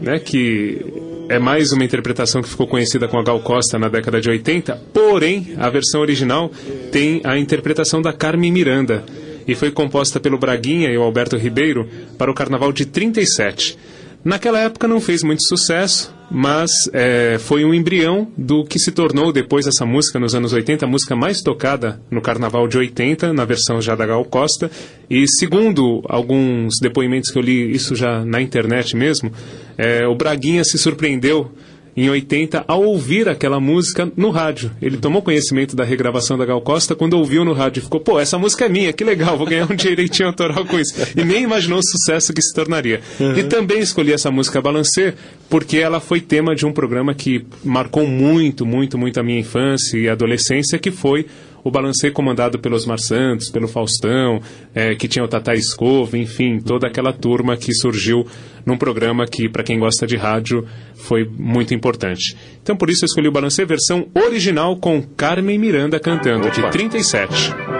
[0.00, 0.84] né, que
[1.28, 4.80] é mais uma interpretação que ficou conhecida com a Gal Costa na década de 80,
[4.92, 6.50] porém, a versão original
[6.92, 9.04] tem a interpretação da Carmen Miranda
[9.46, 13.78] e foi composta pelo Braguinha e o Alberto Ribeiro para o Carnaval de 37.
[14.24, 19.32] Naquela época não fez muito sucesso, mas é, foi um embrião do que se tornou
[19.32, 23.44] depois essa música nos anos 80, a música mais tocada no Carnaval de 80, na
[23.44, 24.70] versão já da Gal Costa.
[25.08, 29.32] E segundo alguns depoimentos que eu li, isso já na internet mesmo,
[29.76, 31.50] é, o Braguinha se surpreendeu
[31.98, 34.70] em 80 ao ouvir aquela música no rádio.
[34.80, 38.20] Ele tomou conhecimento da regravação da Gal Costa quando ouviu no rádio e ficou, pô,
[38.20, 40.94] essa música é minha, que legal, vou ganhar um direitinho autoral com isso.
[41.16, 43.00] E nem imaginou o sucesso que se tornaria.
[43.36, 45.14] E também escolhi essa música Balancê
[45.50, 49.98] porque ela foi tema de um programa que marcou muito, muito, muito a minha infância
[49.98, 51.26] e adolescência, que foi
[51.68, 54.40] o Balancê comandado pelos Mar Santos, pelo Faustão,
[54.74, 58.26] eh, que tinha o Tata Escova, enfim, toda aquela turma que surgiu
[58.64, 62.36] num programa que, para quem gosta de rádio, foi muito importante.
[62.62, 67.77] Então, por isso, eu escolhi o Balancê versão original com Carmen Miranda cantando, de 37.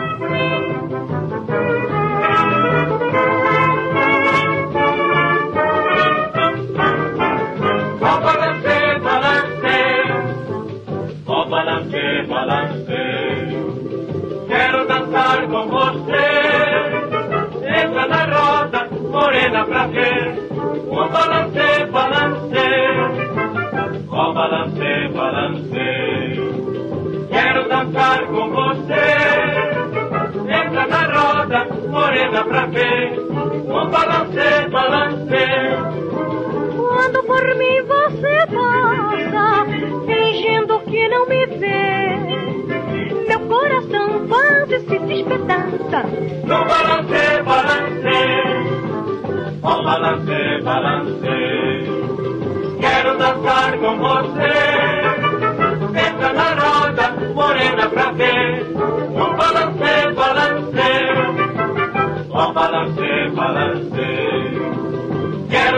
[65.51, 65.78] Get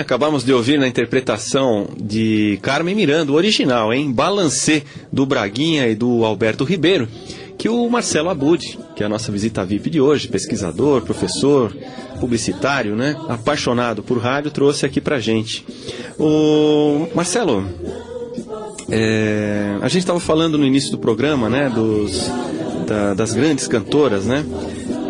[0.00, 4.10] acabamos de ouvir na interpretação de Carmen Miranda, o original, hein?
[4.12, 4.82] Balancê,
[5.12, 7.06] do Braguinha e do Alberto Ribeiro,
[7.58, 11.74] que o Marcelo Abud, que é a nossa visita VIP de hoje, pesquisador, professor,
[12.18, 13.16] publicitário, né?
[13.28, 15.64] Apaixonado por rádio, trouxe aqui pra gente.
[16.18, 17.66] O Marcelo,
[18.90, 21.68] é, a gente estava falando no início do programa, né?
[21.70, 22.30] Dos,
[22.86, 24.44] da- das grandes cantoras, né?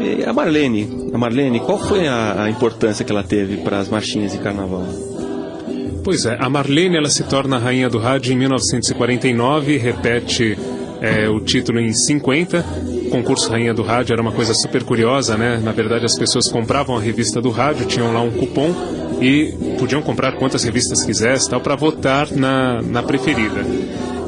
[0.01, 3.88] E a Marlene, a Marlene, qual foi a, a importância que ela teve para as
[3.88, 4.86] marchinhas de carnaval?
[6.03, 10.57] Pois é, a Marlene ela se torna rainha do rádio em 1949, repete
[11.01, 12.64] é, o título em 50.
[13.07, 15.61] O concurso Rainha do Rádio era uma coisa super curiosa, né?
[15.62, 18.72] Na verdade, as pessoas compravam a revista do rádio, tinham lá um cupom
[19.20, 23.64] e podiam comprar quantas revistas quisessem tal para votar na, na preferida.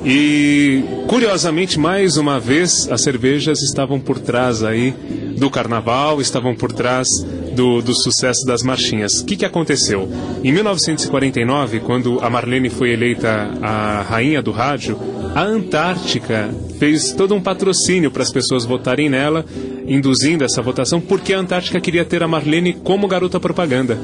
[0.04, 4.92] E curiosamente, mais uma vez, as cervejas estavam por trás aí
[5.38, 7.06] do carnaval, estavam por trás
[7.54, 9.20] do, do sucesso das marchinhas.
[9.20, 10.08] O que, que aconteceu?
[10.42, 14.98] Em 1949, quando a Marlene foi eleita a rainha do rádio,
[15.34, 19.44] a Antártica fez todo um patrocínio para as pessoas votarem nela,
[19.86, 23.98] induzindo essa votação, porque a Antártica queria ter a Marlene como garota propaganda.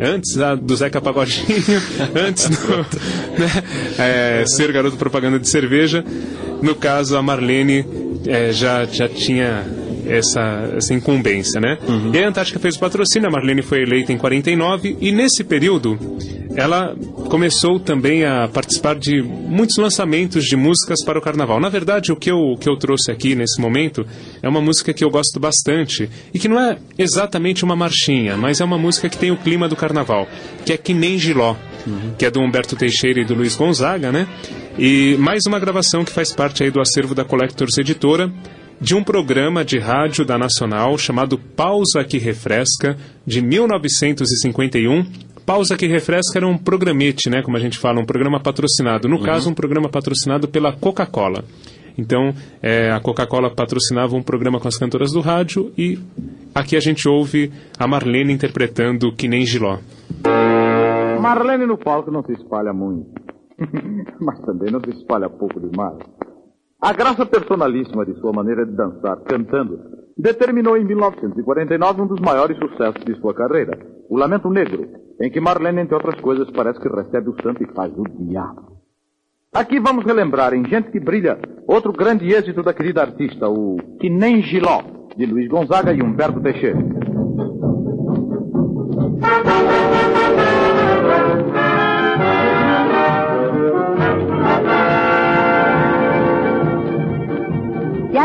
[0.00, 1.46] Antes da- do Zeca Pagodinho,
[2.14, 2.56] antes do,
[3.38, 3.62] né,
[3.98, 6.04] é, ser garoto propaganda de cerveja.
[6.62, 7.84] No caso, a Marlene
[8.26, 9.64] é, já, já tinha
[10.08, 11.78] essa, essa incumbência, né?
[12.12, 15.98] E a Antártica fez o patrocínio, a Marlene foi eleita em 49 e nesse período
[16.56, 16.96] ela
[17.28, 21.60] começou também a participar de muitos lançamentos de músicas para o carnaval.
[21.60, 24.06] Na verdade, o que eu, o que eu trouxe aqui nesse momento
[24.42, 28.60] é uma música que eu gosto bastante e que não é exatamente uma marchinha, mas
[28.60, 30.26] é uma música que tem o clima do carnaval,
[30.64, 31.54] que é Que Nem Giló,
[32.16, 34.26] que é do Humberto Teixeira e do Luiz Gonzaga, né?
[34.78, 38.32] E mais uma gravação que faz parte aí do acervo da Collectors Editora,
[38.80, 42.96] de um programa de rádio da Nacional chamado Pausa que Refresca,
[43.26, 45.04] de 1951.
[45.44, 49.08] Pausa que Refresca era um programete, né, como a gente fala, um programa patrocinado.
[49.08, 51.44] No caso, um programa patrocinado pela Coca-Cola.
[51.96, 55.98] Então, é, a Coca-Cola patrocinava um programa com as cantoras do rádio e
[56.54, 59.78] aqui a gente ouve a Marlene interpretando Que Nem Giló.
[61.20, 63.08] Marlene no palco não se espalha muito,
[64.20, 65.96] mas também não se espalha pouco demais.
[66.80, 69.80] A graça personalíssima de sua maneira de dançar cantando
[70.16, 73.78] determinou em 1949 um dos maiores sucessos de sua carreira,
[74.10, 74.86] o Lamento Negro,
[75.20, 78.76] em que Marlene, entre outras coisas, parece que recebe o santo e faz o diabo.
[79.54, 84.10] Aqui vamos relembrar em Gente que Brilha outro grande êxito da querida artista, o Que
[84.10, 84.82] Nem Giló,
[85.16, 86.78] de Luiz Gonzaga e Humberto Teixeira.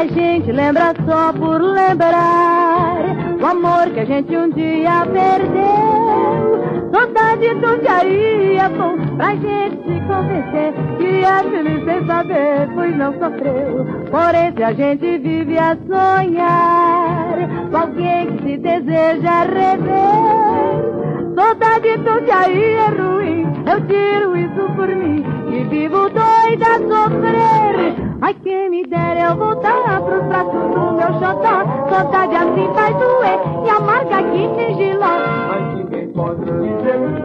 [0.02, 3.04] A gente lembra só por lembrar
[3.40, 6.90] o amor que a gente um dia perdeu.
[6.92, 7.46] Saudade
[7.82, 13.86] diaria bom pra gente se convencer que é feliz sem saber, pois não sofreu.
[14.10, 17.36] Porém, se a gente vive a sonhar
[17.70, 21.01] com alguém que se deseja rever,
[21.36, 23.44] saudade do diaria é ruim.
[23.66, 27.96] Eu tiro isso por mim e vivo doida a sofrer.
[28.22, 31.90] Ai, quem me dera eu voltar pros braços do meu xodó.
[31.90, 35.20] Saudade assim faz doer e amarga que nem giló.
[35.50, 37.22] Mas ninguém pode dizer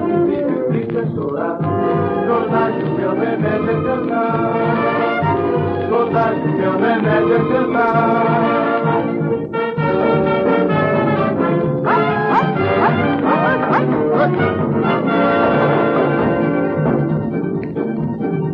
[0.88, 1.58] que é chorar.
[2.26, 4.52] Saudade, meu remédio é cantar.
[5.90, 8.85] Saudade, meu remédio é cantar.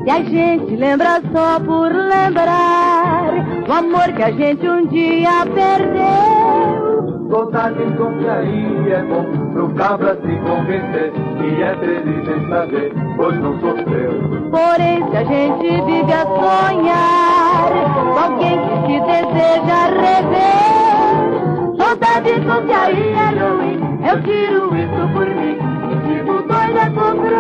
[0.05, 3.33] E a gente lembra só por lembrar
[3.69, 6.93] o amor que a gente um dia perdeu.
[7.31, 13.59] Saudade confiaria é bom pro cabra se convencer que é feliz sem saber, pois não
[13.61, 14.13] sofreu.
[14.51, 23.17] Porém, se a gente vive a sonhar com alguém que se deseja rever, saudade confiaria
[23.17, 23.72] é ruim.
[24.05, 25.57] Eu tiro isso por mim
[25.91, 27.39] e vivo doida a sofrer.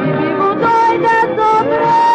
[0.00, 2.14] E vivo doida a sofrer.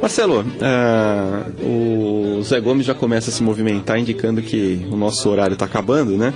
[0.00, 5.52] Marcelo, ah, o Zé Gomes já começa a se movimentar, indicando que o nosso horário
[5.54, 6.32] está acabando, né?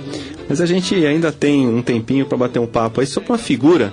[0.47, 3.91] Mas a gente ainda tem um tempinho para bater um papo aí sobre uma figura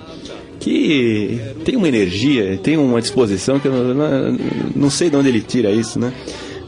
[0.61, 4.37] que tem uma energia, tem uma disposição que eu não,
[4.75, 6.13] não sei de onde ele tira isso, né?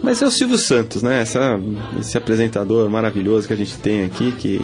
[0.02, 1.22] Mas é o Silvio Santos, né?
[1.22, 1.58] Essa,
[2.00, 4.60] esse apresentador maravilhoso que a gente tem aqui, que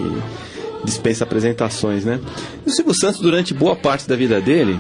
[0.84, 2.19] dispensa apresentações, né?
[2.65, 4.80] E o Silvio Santos, durante boa parte da vida dele,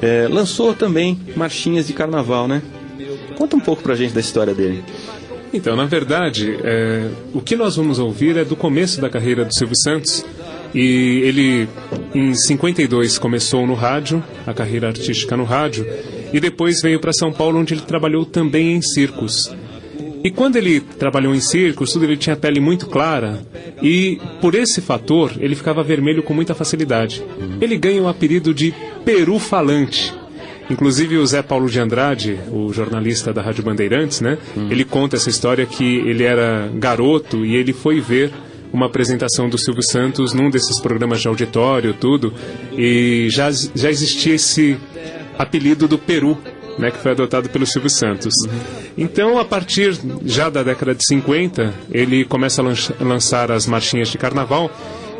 [0.00, 2.62] é, lançou também marchinhas de carnaval, né?
[3.36, 4.82] Conta um pouco pra gente da história dele.
[5.52, 9.52] Então, na verdade, é, o que nós vamos ouvir é do começo da carreira do
[9.52, 10.24] Silvio Santos.
[10.74, 11.68] E ele,
[12.14, 15.86] em 52, começou no rádio, a carreira artística no rádio,
[16.32, 19.54] e depois veio para São Paulo, onde ele trabalhou também em circos.
[20.24, 23.40] E quando ele trabalhou em circos, tudo ele tinha a pele muito clara,
[23.82, 27.22] e por esse fator, ele ficava vermelho com muita facilidade.
[27.60, 28.72] Ele ganha o apelido de
[29.04, 30.14] Peru Falante.
[30.70, 34.38] Inclusive o Zé Paulo de Andrade, o jornalista da Rádio Bandeirantes, né?
[34.70, 38.32] Ele conta essa história que ele era garoto e ele foi ver
[38.72, 42.32] uma apresentação do Silvio Santos num desses programas de auditório, tudo,
[42.76, 44.76] e já, já existia esse
[45.38, 46.38] apelido do Peru,
[46.78, 48.32] né, que foi adotado pelo Silvio Santos.
[48.96, 49.94] Então, a partir
[50.24, 54.70] já da década de 50, ele começa a lança- lançar as marchinhas de carnaval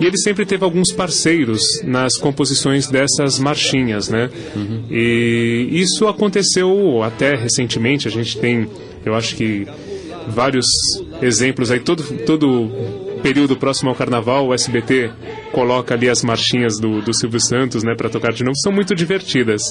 [0.01, 4.31] e ele sempre teve alguns parceiros nas composições dessas marchinhas, né?
[4.91, 8.09] E isso aconteceu até recentemente.
[8.09, 8.67] A gente tem,
[9.05, 9.67] eu acho que
[10.29, 10.67] vários
[11.21, 11.81] exemplos aí.
[11.81, 12.71] Todo todo
[13.23, 15.11] período próximo ao Carnaval, o SBT
[15.53, 18.57] coloca ali as marchinhas do, do Silvio Santos, né, para tocar de novo.
[18.57, 19.63] São muito divertidas.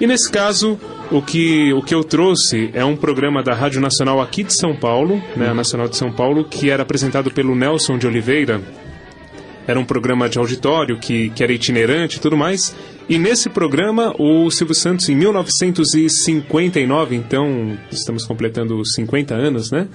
[0.00, 0.78] E nesse caso,
[1.10, 4.76] o que, o que eu trouxe é um programa da Rádio Nacional aqui de São
[4.76, 8.60] Paulo, né, a Nacional de São Paulo, que era apresentado pelo Nelson de Oliveira.
[9.66, 12.74] Era um programa de auditório que, que era itinerante e tudo mais.
[13.08, 19.86] E nesse programa, o Silvio Santos, em 1959, então estamos completando 50 anos, né?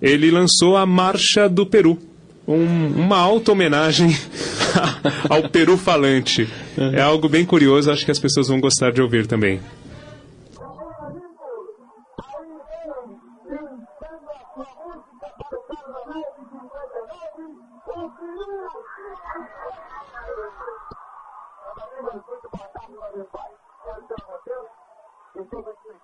[0.00, 1.98] ele lançou a Marcha do Peru.
[2.46, 4.08] Um, uma alta homenagem
[5.28, 6.48] ao peru falante.
[6.76, 9.60] É algo bem curioso, acho que as pessoas vão gostar de ouvir também.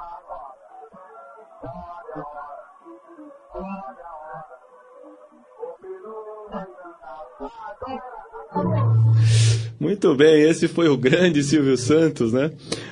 [10.03, 12.49] Muito bem, esse foi o grande Silvio Santos, né?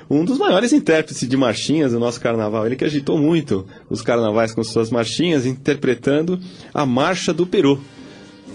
[0.08, 2.68] Um dos maiores intérpretes de marchinhas do nosso carnaval.
[2.68, 6.40] Ele que agitou muito os carnavais com suas marchinhas, interpretando
[6.72, 7.82] a Marcha do Peru.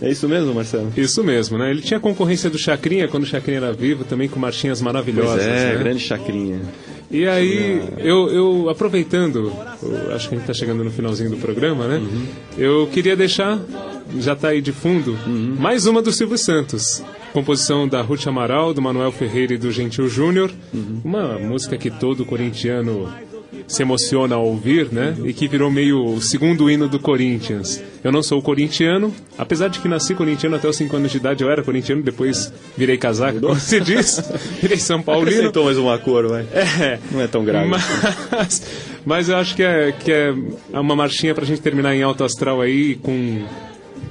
[0.00, 0.92] É isso mesmo, Marcelo?
[0.96, 1.68] Isso mesmo, né?
[1.68, 5.44] Ele tinha concorrência do Chacrinha quando o Chacrinha era vivo, também com marchinhas maravilhosas.
[5.44, 5.76] Pois é, né?
[5.82, 6.60] grande Chacrinha.
[7.10, 9.52] E aí, eu, eu aproveitando,
[9.82, 11.96] eu acho que a gente está chegando no finalzinho do programa, né?
[11.96, 12.26] Uhum.
[12.56, 13.60] Eu queria deixar,
[14.20, 15.56] já está aí de fundo, Uhum.
[15.58, 17.02] mais uma do Silvio Santos.
[17.34, 20.52] Composição da Ruth Amaral, do Manuel Ferreira e do Gentil Júnior.
[20.72, 21.00] Uhum.
[21.04, 23.12] Uma música que todo corintiano
[23.66, 25.16] se emociona ao ouvir, né?
[25.24, 27.82] E que virou meio o segundo hino do Corinthians.
[28.04, 31.42] Eu não sou corintiano, apesar de que nasci corintiano até os 5 anos de idade,
[31.42, 34.22] eu era corintiano, depois virei casaca, como se diz.
[34.62, 35.30] Virei São Paulino.
[35.30, 36.46] Acrescentou mais uma cor, vai.
[36.52, 37.00] É.
[37.10, 37.68] Não é tão grave.
[37.68, 38.62] Mas,
[39.04, 40.32] mas eu acho que é, que é
[40.72, 43.44] uma marchinha pra gente terminar em alto astral aí, com,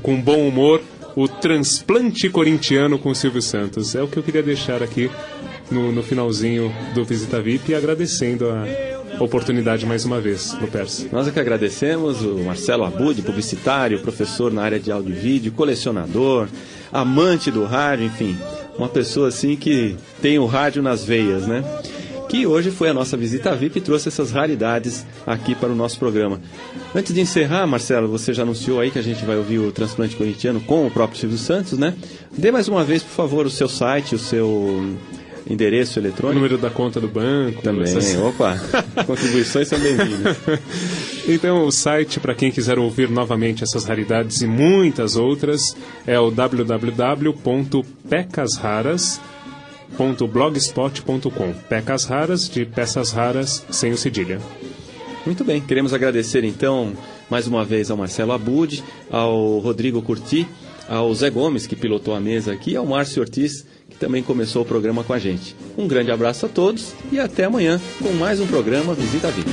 [0.02, 0.82] com bom humor.
[1.16, 3.94] O transplante corintiano com o Silvio Santos.
[3.96, 5.12] É o que eu queria deixar aqui
[5.70, 11.10] no, no finalzinho do Visita VIP agradecendo a oportunidade mais uma vez, Lupercio.
[11.12, 15.52] Nós é que agradecemos o Marcelo Abud, publicitário, professor na área de áudio e vídeo,
[15.52, 16.48] colecionador,
[16.92, 18.36] amante do rádio, enfim,
[18.78, 21.64] uma pessoa assim que tem o rádio nas veias, né?
[22.34, 26.00] Que hoje foi a nossa visita VIP e trouxe essas raridades aqui para o nosso
[26.00, 26.42] programa.
[26.96, 30.16] Antes de encerrar, Marcelo, você já anunciou aí que a gente vai ouvir o transplante
[30.16, 31.94] corintiano com o próprio Silvio Santos, né?
[32.36, 34.96] Dê mais uma vez, por favor, o seu site, o seu
[35.48, 36.34] endereço O eletrônico.
[36.40, 37.62] número da conta do banco.
[37.62, 38.58] Também, essas- opa,
[39.06, 40.36] contribuições são bem-vindas.
[41.28, 45.62] Então, o site, para quem quiser ouvir novamente essas raridades e muitas outras,
[46.08, 46.32] é o
[49.98, 51.54] www.pecasraras.blogspot.com.
[51.70, 54.40] Pecas raras de peças raras sem o cedilha.
[55.26, 56.94] Muito bem, queremos agradecer então
[57.30, 60.48] mais uma vez ao Marcelo Abud, ao Rodrigo Curti,
[60.88, 64.64] ao Zé Gomes, que pilotou a mesa aqui, e ao Márcio Ortiz, que também começou
[64.64, 65.56] o programa com a gente.
[65.78, 69.50] Um grande abraço a todos e até amanhã com mais um programa Visita a Vida.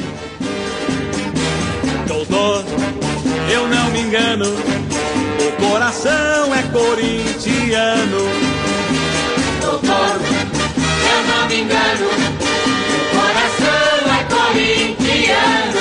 [2.08, 2.64] Doutor,
[3.52, 8.59] eu não me engano, o coração é corintiano.
[11.50, 15.80] Me engano, o coração é corintiano.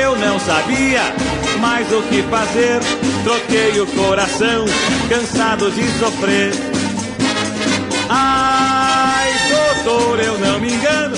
[0.00, 1.14] Eu não sabia
[1.60, 2.80] mais o que fazer,
[3.22, 4.64] troquei o coração,
[5.08, 6.52] cansado de sofrer.
[8.08, 9.32] Ai,
[9.84, 11.16] doutor, eu não me engano,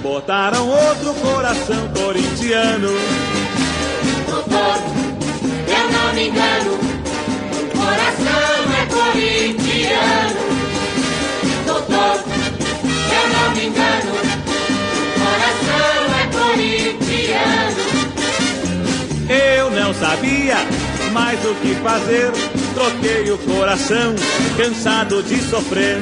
[0.00, 2.90] botaram outro coração corintiano.
[4.28, 4.78] Doutor,
[5.66, 6.78] eu não me engano,
[7.52, 10.59] o coração é corintiano.
[13.60, 14.12] Me engano,
[15.20, 17.82] coração é corintiano.
[19.28, 20.56] Eu não sabia
[21.12, 22.32] mais o que fazer,
[22.74, 24.14] troquei o coração,
[24.56, 26.00] cansado de sofrer.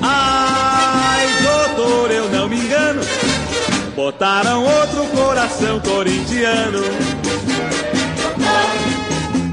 [0.00, 3.02] Ai, doutor, eu não me engano,
[3.96, 6.82] botaram outro coração corintiano.
[8.22, 8.68] Doutor,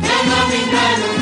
[0.03, 1.14] eu não me engano,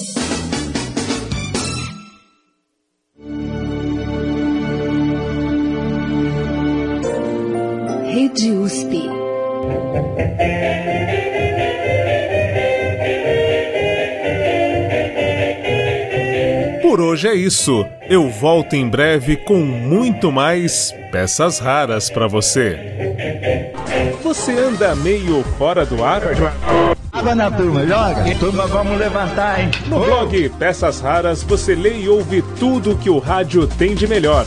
[17.24, 17.84] hoje é isso.
[18.08, 22.78] Eu volto em breve com muito mais peças raras para você.
[24.22, 26.20] Você anda meio fora do ar?
[27.12, 28.34] Água na turma, joga.
[28.38, 29.70] Turma, vamos levantar, hein?
[29.86, 34.44] No blog Peças Raras você lê e ouve tudo que o rádio tem de melhor.